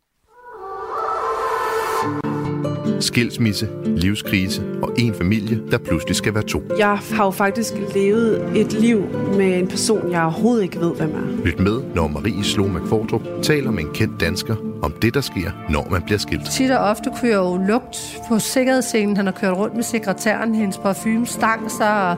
[3.01, 6.63] Skilsmisse, livskrise og en familie, der pludselig skal være to.
[6.79, 9.03] Jeg har jo faktisk levet et liv
[9.37, 11.45] med en person, jeg overhovedet ikke ved, hvem er.
[11.45, 15.51] Lyt med, når Marie Slå McFordrup taler med en kendt dansker om det, der sker,
[15.71, 16.51] når man bliver skilt.
[16.51, 19.17] Tit og ofte kunne jeg jo lugt på sikkerhedsscenen.
[19.17, 22.17] Han har kørt rundt med sekretæren, hendes parfume stang sig,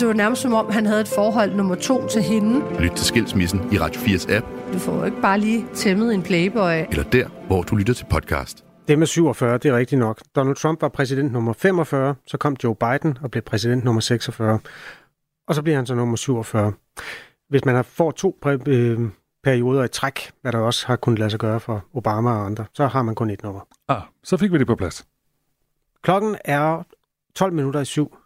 [0.00, 2.60] det var nærmest som om, han havde et forhold nummer to til hende.
[2.80, 4.46] Lyt til Skilsmissen i Radio 4's app.
[4.72, 6.72] Du får jo ikke bare lige tæmmet en playboy.
[6.90, 8.64] Eller der, hvor du lytter til podcast.
[8.88, 10.22] Det med 47, det er rigtigt nok.
[10.36, 14.60] Donald Trump var præsident nummer 45, så kom Joe Biden og blev præsident nummer 46.
[15.48, 16.72] Og så bliver han så nummer 47.
[17.48, 19.00] Hvis man har får to øh,
[19.44, 22.64] perioder i træk, hvad der også har kunnet lade sig gøre for Obama og andre,
[22.72, 23.60] så har man kun et nummer.
[23.88, 25.06] Ah, så fik vi det på plads.
[26.02, 26.82] Klokken er
[27.34, 28.16] 12 minutter i syv.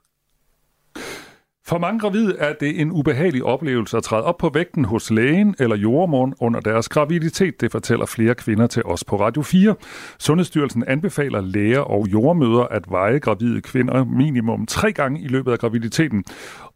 [1.67, 5.55] For mange gravide er det en ubehagelig oplevelse at træde op på vægten hos lægen
[5.59, 9.75] eller jordmoren under deres graviditet, det fortæller flere kvinder til os på Radio 4.
[10.19, 15.59] Sundhedsstyrelsen anbefaler læger og jordmøder at veje gravide kvinder minimum tre gange i løbet af
[15.59, 16.25] graviditeten.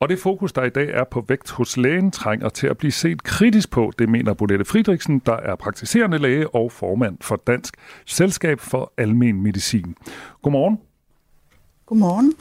[0.00, 2.92] Og det fokus, der i dag er på vægt hos lægen, trænger til at blive
[2.92, 7.74] set kritisk på, det mener Bolette Friedrichsen, der er praktiserende læge og formand for Dansk
[8.06, 9.94] Selskab for Almen Medicin.
[10.42, 10.78] Godmorgen.
[11.86, 12.34] Godmorgen.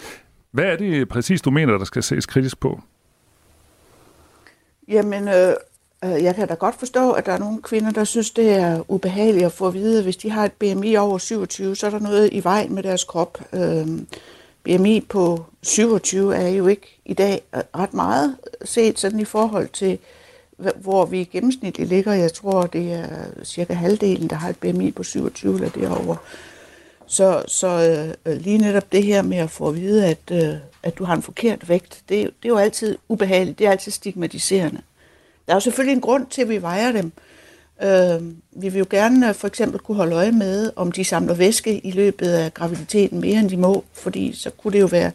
[0.58, 2.80] Hvad er det præcis, du mener, der skal ses kritisk på?
[4.88, 5.54] Jamen, øh,
[6.06, 8.92] øh, jeg kan da godt forstå, at der er nogle kvinder, der synes, det er
[8.92, 11.90] ubehageligt at få at vide, at hvis de har et BMI over 27, så er
[11.90, 13.38] der noget i vejen med deres krop.
[13.54, 13.88] Øh,
[14.64, 19.98] BMI på 27 er jo ikke i dag ret meget set sådan i forhold til,
[20.76, 22.14] hvor vi gennemsnitligt ligger.
[22.14, 23.08] Jeg tror, det er
[23.44, 26.18] cirka halvdelen, der har et BMI på 27 eller derovre.
[27.08, 27.68] Så, så
[28.26, 31.16] øh, lige netop det her med at få at vide, at, øh, at du har
[31.16, 34.82] en forkert vægt, det, det er jo altid ubehageligt, det er altid stigmatiserende.
[35.46, 37.12] Der er jo selvfølgelig en grund til, at vi vejer dem.
[37.84, 41.34] Øh, vi vil jo gerne øh, for eksempel kunne holde øje med, om de samler
[41.34, 45.12] væske i løbet af graviditeten mere end de må, fordi så kunne det jo være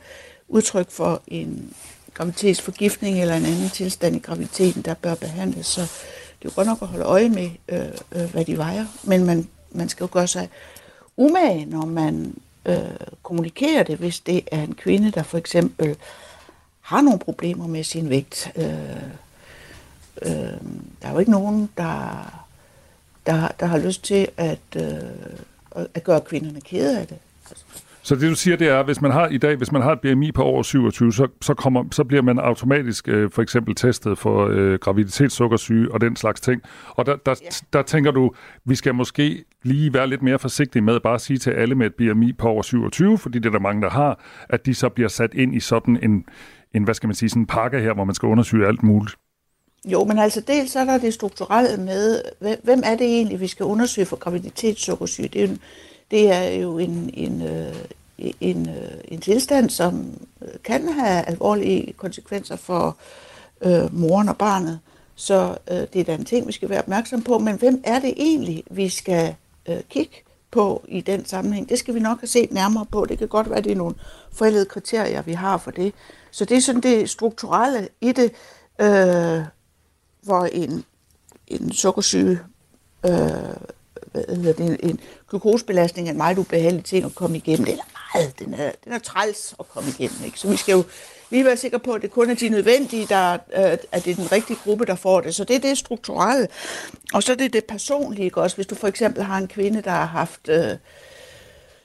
[0.49, 1.74] udtryk for en
[2.14, 5.66] graviditetsforgiftning eller en anden tilstand i graviditeten, der bør behandles.
[5.66, 5.88] Så det
[6.43, 7.78] er jo godt nok at holde øje med, øh,
[8.12, 10.49] øh, hvad de vejer, men man, man skal jo gøre sig
[11.16, 12.34] umage, når man
[12.66, 12.76] øh,
[13.22, 15.96] kommunikerer det, hvis det er en kvinde, der for eksempel
[16.80, 18.52] har nogle problemer med sin vægt.
[18.56, 18.64] Øh,
[20.22, 20.60] øh,
[21.02, 22.32] der er jo ikke nogen, der,
[23.26, 27.18] der, der har lyst til at, øh, at gøre kvinderne kede af det.
[28.04, 29.92] Så det du siger, det er, at hvis man har i dag, hvis man har
[29.92, 33.74] et BMI på over 27, så, så, kommer, så bliver man automatisk øh, for eksempel
[33.74, 36.62] testet for øh, graviditetssukkersyge og den slags ting.
[36.88, 37.48] Og der, der, ja.
[37.72, 38.32] der tænker du,
[38.64, 41.86] vi skal måske lige være lidt mere forsigtig med at bare sige til alle med
[41.86, 44.88] et BMI på over 27, fordi det er der mange, der har, at de så
[44.88, 46.24] bliver sat ind i sådan en,
[46.74, 49.16] en hvad skal man sige, sådan en pakke her, hvor man skal undersøge alt muligt.
[49.84, 52.22] Jo, men altså dels er der det strukturelle med,
[52.62, 55.28] hvem er det egentlig, vi skal undersøge for graviditetssukkersyge?
[55.28, 55.56] Det er jo,
[56.10, 57.74] det er jo en, en, øh,
[58.18, 58.68] en, en,
[59.08, 60.06] en tilstand, som
[60.42, 62.96] øh, kan have alvorlige konsekvenser for
[63.62, 64.80] øh, moren og barnet.
[65.14, 67.38] Så øh, det er da en ting, vi skal være opmærksom på.
[67.38, 69.34] Men hvem er det egentlig, vi skal
[69.68, 70.16] øh, kigge
[70.50, 71.68] på i den sammenhæng?
[71.68, 73.04] Det skal vi nok have set nærmere på.
[73.04, 73.94] Det kan godt være, at det er nogle
[74.32, 75.94] forældede kriterier, vi har for det.
[76.30, 78.32] Så det er sådan det strukturelle i det,
[78.80, 79.42] øh,
[80.22, 80.84] hvor en,
[81.48, 82.40] en sukkersyge
[83.04, 83.10] øh,
[84.12, 85.00] hvad hedder det, en
[85.30, 87.64] glukosebelastning er en meget ubehagelig ting at komme igennem.
[87.64, 90.24] Det er meget, den er, den er træls at komme igennem.
[90.24, 90.38] Ikke?
[90.38, 90.84] Så vi skal jo
[91.32, 94.14] vi være sikre på, at det kun er de nødvendige, der, øh, at det er
[94.14, 95.34] den rigtige gruppe, der får det.
[95.34, 96.48] Så det er det strukturelle.
[97.14, 98.56] Og så er det det personlige også.
[98.56, 100.76] Hvis du for eksempel har en kvinde, der har haft øh,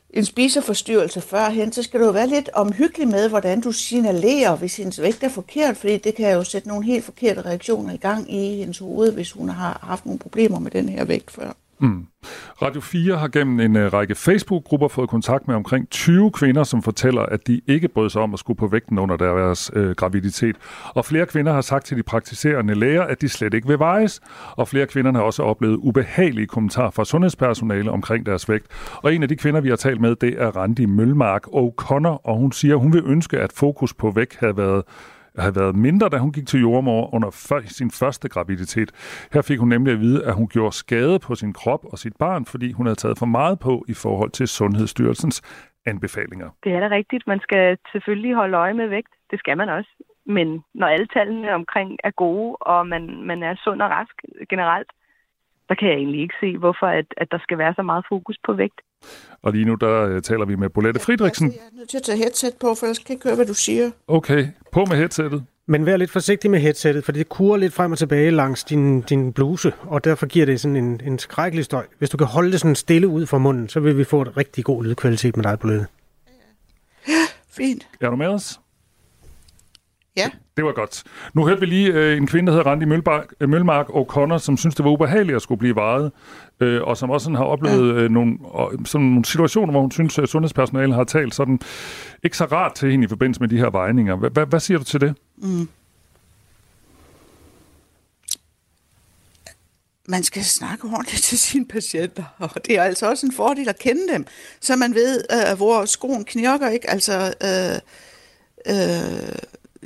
[0.09, 5.01] en spiseforstyrrelse førhen, så skal du være lidt omhyggelig med, hvordan du signalerer, hvis hendes
[5.01, 8.55] vægt er forkert, fordi det kan jo sætte nogle helt forkerte reaktioner i gang i
[8.55, 11.53] hendes hoved, hvis hun har haft nogle problemer med den her vægt før.
[11.79, 12.07] Mm.
[12.61, 16.83] Radio 4 har gennem en øh, række Facebook-grupper fået kontakt med omkring 20 kvinder, som
[16.83, 20.55] fortæller, at de ikke brød sig om at skulle på vægten under deres øh, graviditet.
[20.95, 24.21] Og flere kvinder har sagt til de praktiserende læger, at de slet ikke vil vejes.
[24.51, 28.67] Og flere kvinder har også oplevet ubehagelige kommentarer fra sundhedspersonale omkring deres vægt.
[28.95, 32.37] Og en af de kvinder, vi har talt med, det er Randi Mølmark O'Connor, og
[32.37, 34.83] hun siger, at hun vil ønske, at fokus på vægt havde været
[35.37, 37.29] havde været mindre, da hun gik til jordmor under
[37.65, 38.89] sin første graviditet.
[39.33, 42.15] Her fik hun nemlig at vide, at hun gjorde skade på sin krop og sit
[42.19, 45.41] barn, fordi hun havde taget for meget på i forhold til Sundhedsstyrelsens
[45.85, 46.49] anbefalinger.
[46.63, 47.27] Det er da rigtigt.
[47.27, 49.13] Man skal selvfølgelig holde øje med vægt.
[49.31, 49.89] Det skal man også.
[50.25, 54.15] Men når alle tallene omkring er gode, og man, man er sund og rask
[54.49, 54.89] generelt,
[55.67, 58.37] så kan jeg egentlig ikke se, hvorfor at, at der skal være så meget fokus
[58.45, 58.81] på vægt.
[59.41, 61.47] Og lige nu, der uh, taler vi med Bolette Friedrichsen.
[61.47, 63.45] Jeg er nødt til at tage headset på, for ellers kan jeg ikke høre, hvad
[63.45, 63.91] du siger.
[64.07, 65.43] Okay, på med headsettet.
[65.69, 69.01] Men vær lidt forsigtig med headsettet, for det kurer lidt frem og tilbage langs din,
[69.01, 71.85] din bluse, og derfor giver det sådan en, en skrækkelig støj.
[71.97, 74.37] Hvis du kan holde det sådan stille ud fra munden, så vil vi få et
[74.37, 75.85] rigtig god lydkvalitet med dig, Bolette.
[77.07, 77.87] Ja, fint.
[78.01, 78.59] Er du med os?
[80.17, 80.29] Ja.
[80.57, 81.03] Det var godt.
[81.33, 84.57] Nu hørte vi lige øh, en kvinde, der hedder Randi Mølmark, øh, Mølmark O'Connor, som
[84.57, 86.11] synes det var ubehageligt at skulle blive varet,
[86.59, 88.01] øh, og som også sådan har oplevet ja.
[88.01, 88.37] øh, nogle,
[88.85, 91.59] sådan nogle situationer, hvor hun synes, at sundhedspersonalet har talt sådan
[92.23, 94.45] ikke så rart til hende i forbindelse med de her vejninger.
[94.45, 95.15] Hvad siger du til det?
[95.37, 95.67] Mm.
[100.07, 103.79] man skal snakke ordentligt til sine patienter, og det er altså også en fordel at
[103.79, 104.25] kende dem,
[104.61, 106.89] så man ved, øh, hvor skoen knirker, ikke?
[106.89, 107.79] Altså, øh,
[108.75, 109.35] øh,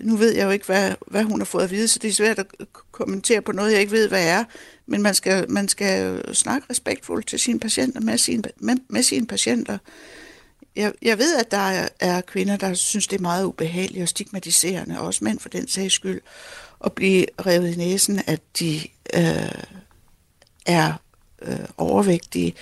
[0.03, 2.13] nu ved jeg jo ikke, hvad, hvad hun har fået at vide, så det er
[2.13, 2.47] svært at
[2.91, 4.43] kommentere på noget, jeg ikke ved, hvad er.
[4.85, 9.27] Men man skal, man skal snakke respektfuldt til sine patienter, med, sine, med, med sine
[9.27, 9.77] patienter.
[10.75, 14.09] Jeg, jeg ved, at der er, er kvinder, der synes, det er meget ubehageligt og
[14.09, 16.21] stigmatiserende, og også mænd for den sags skyld,
[16.85, 18.81] at blive revet i næsen, at de
[19.13, 19.63] øh,
[20.65, 20.93] er
[21.41, 22.53] øh, overvægtige.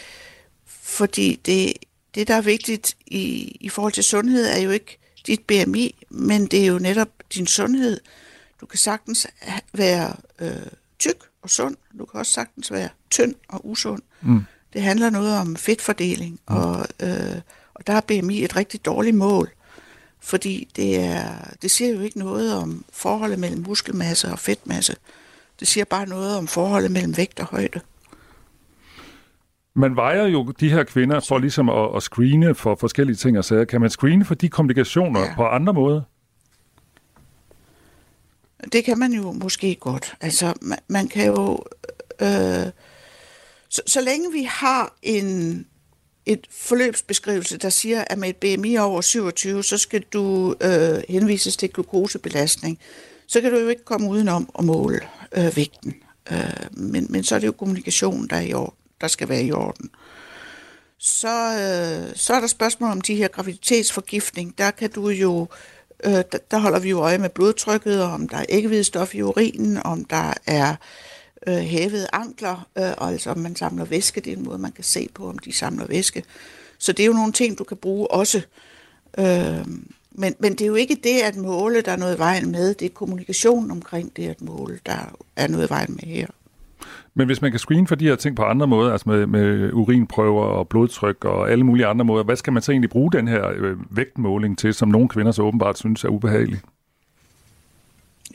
[0.66, 1.74] Fordi det,
[2.16, 6.46] det, der er vigtigt i, i forhold til sundhed, er jo ikke dit BMI, men
[6.46, 8.00] det er jo netop din sundhed.
[8.62, 9.28] Du kan sagtens
[9.74, 10.52] være øh,
[11.00, 11.76] tyk og sund.
[12.00, 14.02] Du kan også sagtens være tynd og usund.
[14.22, 14.46] Mm.
[14.74, 16.56] Det handler noget om fedtfordeling, mm.
[16.56, 17.42] og, øh,
[17.74, 19.50] og der er BMI et rigtig dårligt mål.
[20.20, 21.24] Fordi det, er,
[21.62, 24.96] det siger jo ikke noget om forholdet mellem muskelmasse og fedtmasse.
[25.60, 27.80] Det siger bare noget om forholdet mellem vægt og højde.
[29.76, 33.46] Man vejer jo de her kvinder for ligesom at, at screene for forskellige ting og
[33.46, 33.66] sager.
[33.66, 35.34] Kan man screene for de komplikationer ja.
[35.36, 36.02] på andre måder?
[38.72, 40.14] Det kan man jo måske godt.
[40.22, 41.64] Altså, man, man kan jo...
[42.22, 42.68] Øh,
[43.70, 45.66] så, så længe vi har en,
[46.26, 51.58] et forløbsbeskrivelse, der siger, at med et BMI over 27, så skal du øh, henvises
[51.58, 52.80] til glukosebelastning,
[53.28, 55.00] så kan du jo ikke komme udenom at måle
[55.32, 55.96] øh, vægten.
[56.32, 56.38] Øh,
[56.72, 59.52] men, men så er det jo kommunikation, der, er i orden, der skal være i
[59.52, 59.90] orden.
[60.98, 64.58] Så, øh, så er der spørgsmål om de her graviditetsforgiftning.
[64.58, 68.12] Der kan du jo øh, Øh, der, der holder vi jo øje med blodtrykket, og
[68.12, 70.76] om der er æggehvidestof i urinen, om der er
[71.48, 74.22] øh, hævede ankler, øh, og altså om man samler væske.
[74.22, 76.24] Det er en måde, man kan se på, om de samler væske.
[76.78, 78.42] Så det er jo nogle ting, du kan bruge også.
[79.18, 79.68] Øh,
[80.12, 82.74] men, men det er jo ikke det at måle, der er noget vejen med.
[82.74, 86.28] Det er kommunikationen omkring det at måle, der er noget vejen med her.
[87.14, 89.74] Men hvis man kan screene for de her ting på andre måder, altså med, med
[89.74, 93.28] urinprøver og blodtryk og alle mulige andre måder, hvad skal man så egentlig bruge den
[93.28, 96.60] her øh, vægtmåling til, som nogle kvinder så åbenbart synes er ubehagelig?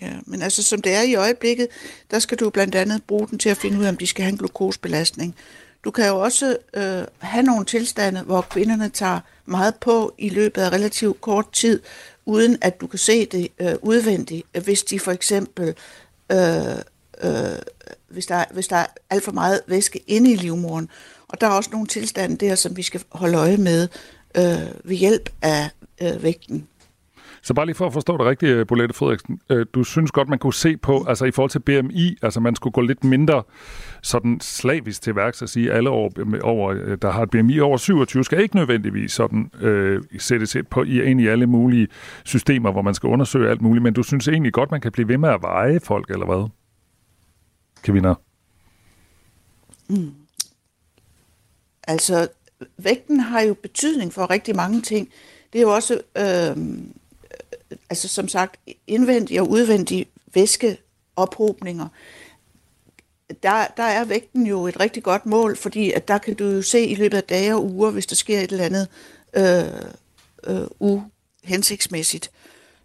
[0.02, 1.68] Ja, men altså som det er i øjeblikket,
[2.10, 4.22] der skal du blandt andet bruge den til at finde ud af, om de skal
[4.22, 5.34] have en glukosebelastning.
[5.84, 10.62] Du kan jo også øh, have nogle tilstande, hvor kvinderne tager meget på i løbet
[10.62, 11.80] af relativt kort tid,
[12.24, 15.74] uden at du kan se det øh, udvendigt, hvis de for eksempel
[16.32, 16.76] øh,
[17.24, 17.58] øh,
[18.14, 20.88] hvis, der, hvis der er alt for meget væske inde i livmoderen.
[21.28, 23.88] Og der er også nogle tilstande der, som vi skal holde øje med
[24.36, 24.44] øh,
[24.84, 25.70] ved hjælp af
[26.02, 26.68] øh, vægten.
[27.44, 30.28] Så bare lige for at forstå det rigtigt, øh, Bolette Frederiksen, øh, du synes godt,
[30.28, 33.42] man kunne se på, altså i forhold til BMI, altså man skulle gå lidt mindre
[34.02, 36.10] sådan slavisk til værks at sige, alle over,
[36.42, 40.82] over, øh, der har et BMI over 27, skal ikke nødvendigvis sådan øh, sættes på
[40.82, 41.88] i, ind i alle mulige
[42.24, 45.08] systemer, hvor man skal undersøge alt muligt, men du synes egentlig godt, man kan blive
[45.08, 46.48] ved med at veje folk, eller hvad?
[47.84, 48.14] Kvinder?
[49.88, 50.14] Mm.
[51.86, 52.28] Altså,
[52.76, 55.08] vægten har jo betydning for rigtig mange ting.
[55.52, 56.92] Det er jo også, øhm,
[57.70, 61.88] øh, altså som sagt, indvendige og udvendige væskeophobninger.
[63.42, 66.62] Der, der er vægten jo et rigtig godt mål, fordi at der kan du jo
[66.62, 68.88] se i løbet af dage og uger, hvis der sker et eller andet
[69.36, 72.30] øh, øh, uhensigtsmæssigt.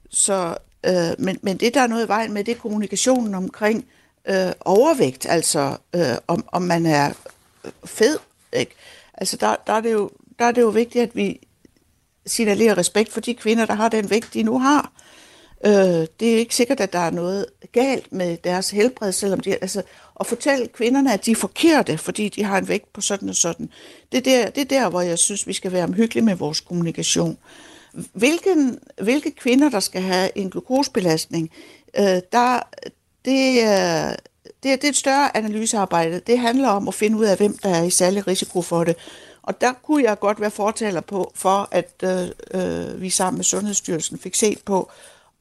[0.09, 3.77] Så, øh, men, men det, der er noget i vejen med, det er kommunikationen omkring,
[3.77, 7.13] øh, Øh, overvægt, altså øh, om, om man er
[7.65, 8.17] øh, fed.
[8.53, 8.75] Ikke?
[9.13, 11.47] Altså der, der, er det jo, der er det jo vigtigt, at vi
[12.25, 14.91] signalerer respekt for de kvinder, der har den vægt, de nu har.
[15.65, 19.53] Øh, det er ikke sikkert, at der er noget galt med deres helbred, selvom de...
[19.53, 19.81] Altså,
[20.15, 23.35] og fortælle kvinderne, at de er forkerte, fordi de har en vægt på sådan og
[23.35, 23.69] sådan.
[24.11, 26.59] Det er der, det er der hvor jeg synes, vi skal være omhyggelige med vores
[26.59, 27.37] kommunikation.
[28.13, 31.51] Hvilken, hvilke kvinder, der skal have en glukosebelastning,
[31.99, 32.59] øh, der,
[33.29, 34.19] det,
[34.63, 36.21] det, det er et større analysearbejde.
[36.27, 38.95] Det handler om at finde ud af, hvem der er i særlig risiko for det.
[39.41, 43.43] Og der kunne jeg godt være fortaler på, for at øh, øh, vi sammen med
[43.43, 44.91] Sundhedsstyrelsen fik set på,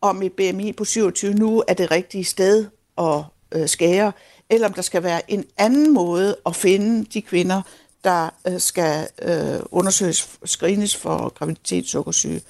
[0.00, 2.66] om et BMI på 27 nu er det rigtige sted
[2.98, 3.22] at
[3.52, 4.12] øh, skære,
[4.50, 7.62] eller om der skal være en anden måde at finde de kvinder,
[8.04, 12.42] der øh, skal øh, undersøges, screenes for graviditetssukkersyge.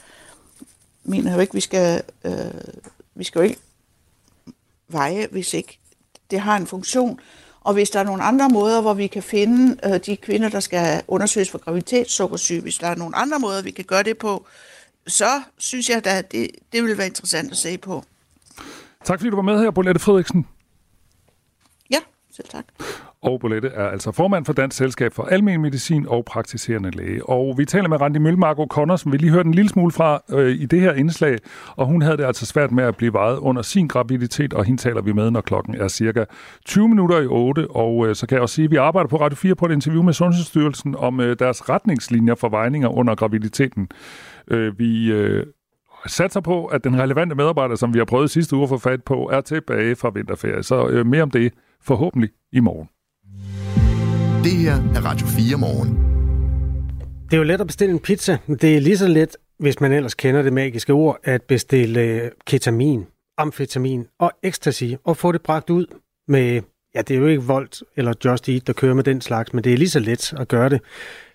[1.05, 2.33] Jeg mener jo ikke, vi skal, øh,
[3.15, 3.61] vi skal jo ikke
[4.89, 5.79] veje, hvis ikke
[6.31, 7.21] det har en funktion.
[7.61, 10.61] Og hvis der er nogle andre måder, hvor vi kan finde øh, de kvinder, der
[10.61, 14.47] skal undersøges for graviditetssukkersyge, hvis der er nogle andre måder, vi kan gøre det på,
[15.07, 18.05] så synes jeg at det, det vil være interessant at se på.
[19.05, 20.47] Tak fordi du var med her, Bolette Frederiksen.
[21.91, 21.99] Ja,
[22.37, 22.65] selv tak.
[23.23, 27.29] Og Bolette er altså formand for Dansk Selskab for Almen Medicin og praktiserende læge.
[27.29, 30.23] Og vi taler med Randi Mølmark O'Connor, som vi lige hørte en lille smule fra
[30.31, 31.39] øh, i det her indslag.
[31.77, 34.83] Og hun havde det altså svært med at blive vejet under sin graviditet, og hende
[34.83, 36.25] taler vi med, når klokken er cirka
[36.65, 37.71] 20 minutter i 8.
[37.71, 39.73] Og øh, så kan jeg også sige, at vi arbejder på Radio 4 på et
[39.73, 43.89] interview med Sundhedsstyrelsen om øh, deres retningslinjer for vejninger under graviditeten.
[44.51, 45.47] Øh, vi øh,
[46.07, 49.05] satser på, at den relevante medarbejder, som vi har prøvet sidste uge at få fat
[49.05, 50.63] på, er tilbage fra vinterferie.
[50.63, 51.53] Så øh, mere om det
[51.83, 52.89] forhåbentlig i morgen.
[54.45, 55.97] Det her er Radio 4 morgen.
[57.25, 59.81] Det er jo let at bestille en pizza, men det er lige så let, hvis
[59.81, 63.07] man ellers kender det magiske ord, at bestille ketamin,
[63.39, 65.87] amfetamin og ecstasy og få det bragt ud
[66.29, 66.63] med,
[66.95, 69.65] ja, det er jo ikke Volt eller Just Eat, der kører med den slags, men
[69.65, 70.81] det er lige så let at gøre det.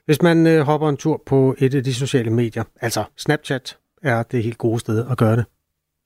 [0.05, 4.23] Hvis man øh, hopper en tur på et af de sociale medier, altså Snapchat, er
[4.23, 5.45] det helt gode sted at gøre det.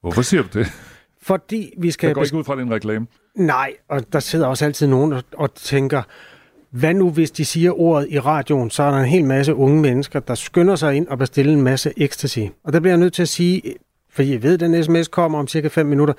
[0.01, 0.67] Hvorfor siger du det?
[1.21, 2.07] Fordi vi skal...
[2.07, 3.07] Jeg går ikke ud fra din reklame.
[3.35, 6.01] Nej, og der sidder også altid nogen og, og tænker,
[6.79, 9.81] hvad nu hvis de siger ordet i radioen, så er der en hel masse unge
[9.81, 12.39] mennesker, der skynder sig ind og bestiller en masse ecstasy.
[12.63, 13.61] Og der bliver jeg nødt til at sige,
[14.09, 16.13] fordi jeg ved, at den sms kommer om cirka 5 minutter,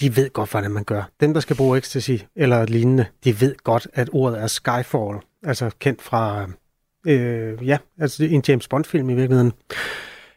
[0.00, 1.10] de ved godt, hvordan man gør.
[1.20, 5.70] Dem, der skal bruge ecstasy eller lignende, de ved godt, at ordet er Skyfall, altså
[5.78, 6.46] kendt fra,
[7.06, 9.52] øh, ja, altså en James Bond-film i virkeligheden.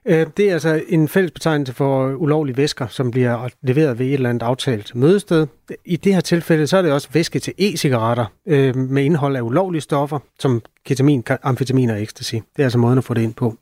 [0.05, 4.13] Øh, det er altså en fælles betegnelse for ulovlige væsker, som bliver leveret ved et
[4.13, 5.47] eller andet aftalt mødested.
[5.85, 9.41] I det her tilfælde, så er det også væske til e-cigaretter øh, med indhold af
[9.41, 12.35] ulovlige stoffer, som ketamin, amfetamin og ecstasy.
[12.35, 13.55] Det er altså måden at få det ind på.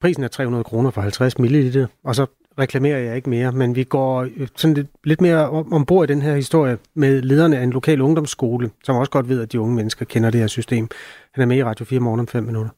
[0.00, 2.26] Prisen er 300 kroner for 50 ml, og så
[2.58, 6.22] reklamerer jeg ikke mere, men vi går øh, sådan lidt, lidt mere ombord i den
[6.22, 9.74] her historie med lederne af en lokal ungdomsskole, som også godt ved, at de unge
[9.74, 10.88] mennesker kender det her system.
[11.34, 12.70] Han er med i Radio 4 morgen om 5 minutter.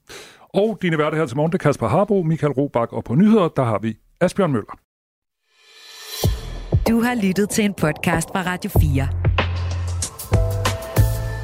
[0.55, 3.49] Og dine værter her til morgen, det er Kasper Harbo, Michael Robach, og på nyheder,
[3.49, 4.79] der har vi Asbjørn Møller.
[6.89, 9.09] Du har lyttet til en podcast fra Radio 4.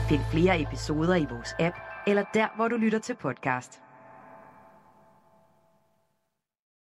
[0.09, 1.77] Find flere episoder i vores app,
[2.07, 3.81] eller der, hvor du lytter til podcast.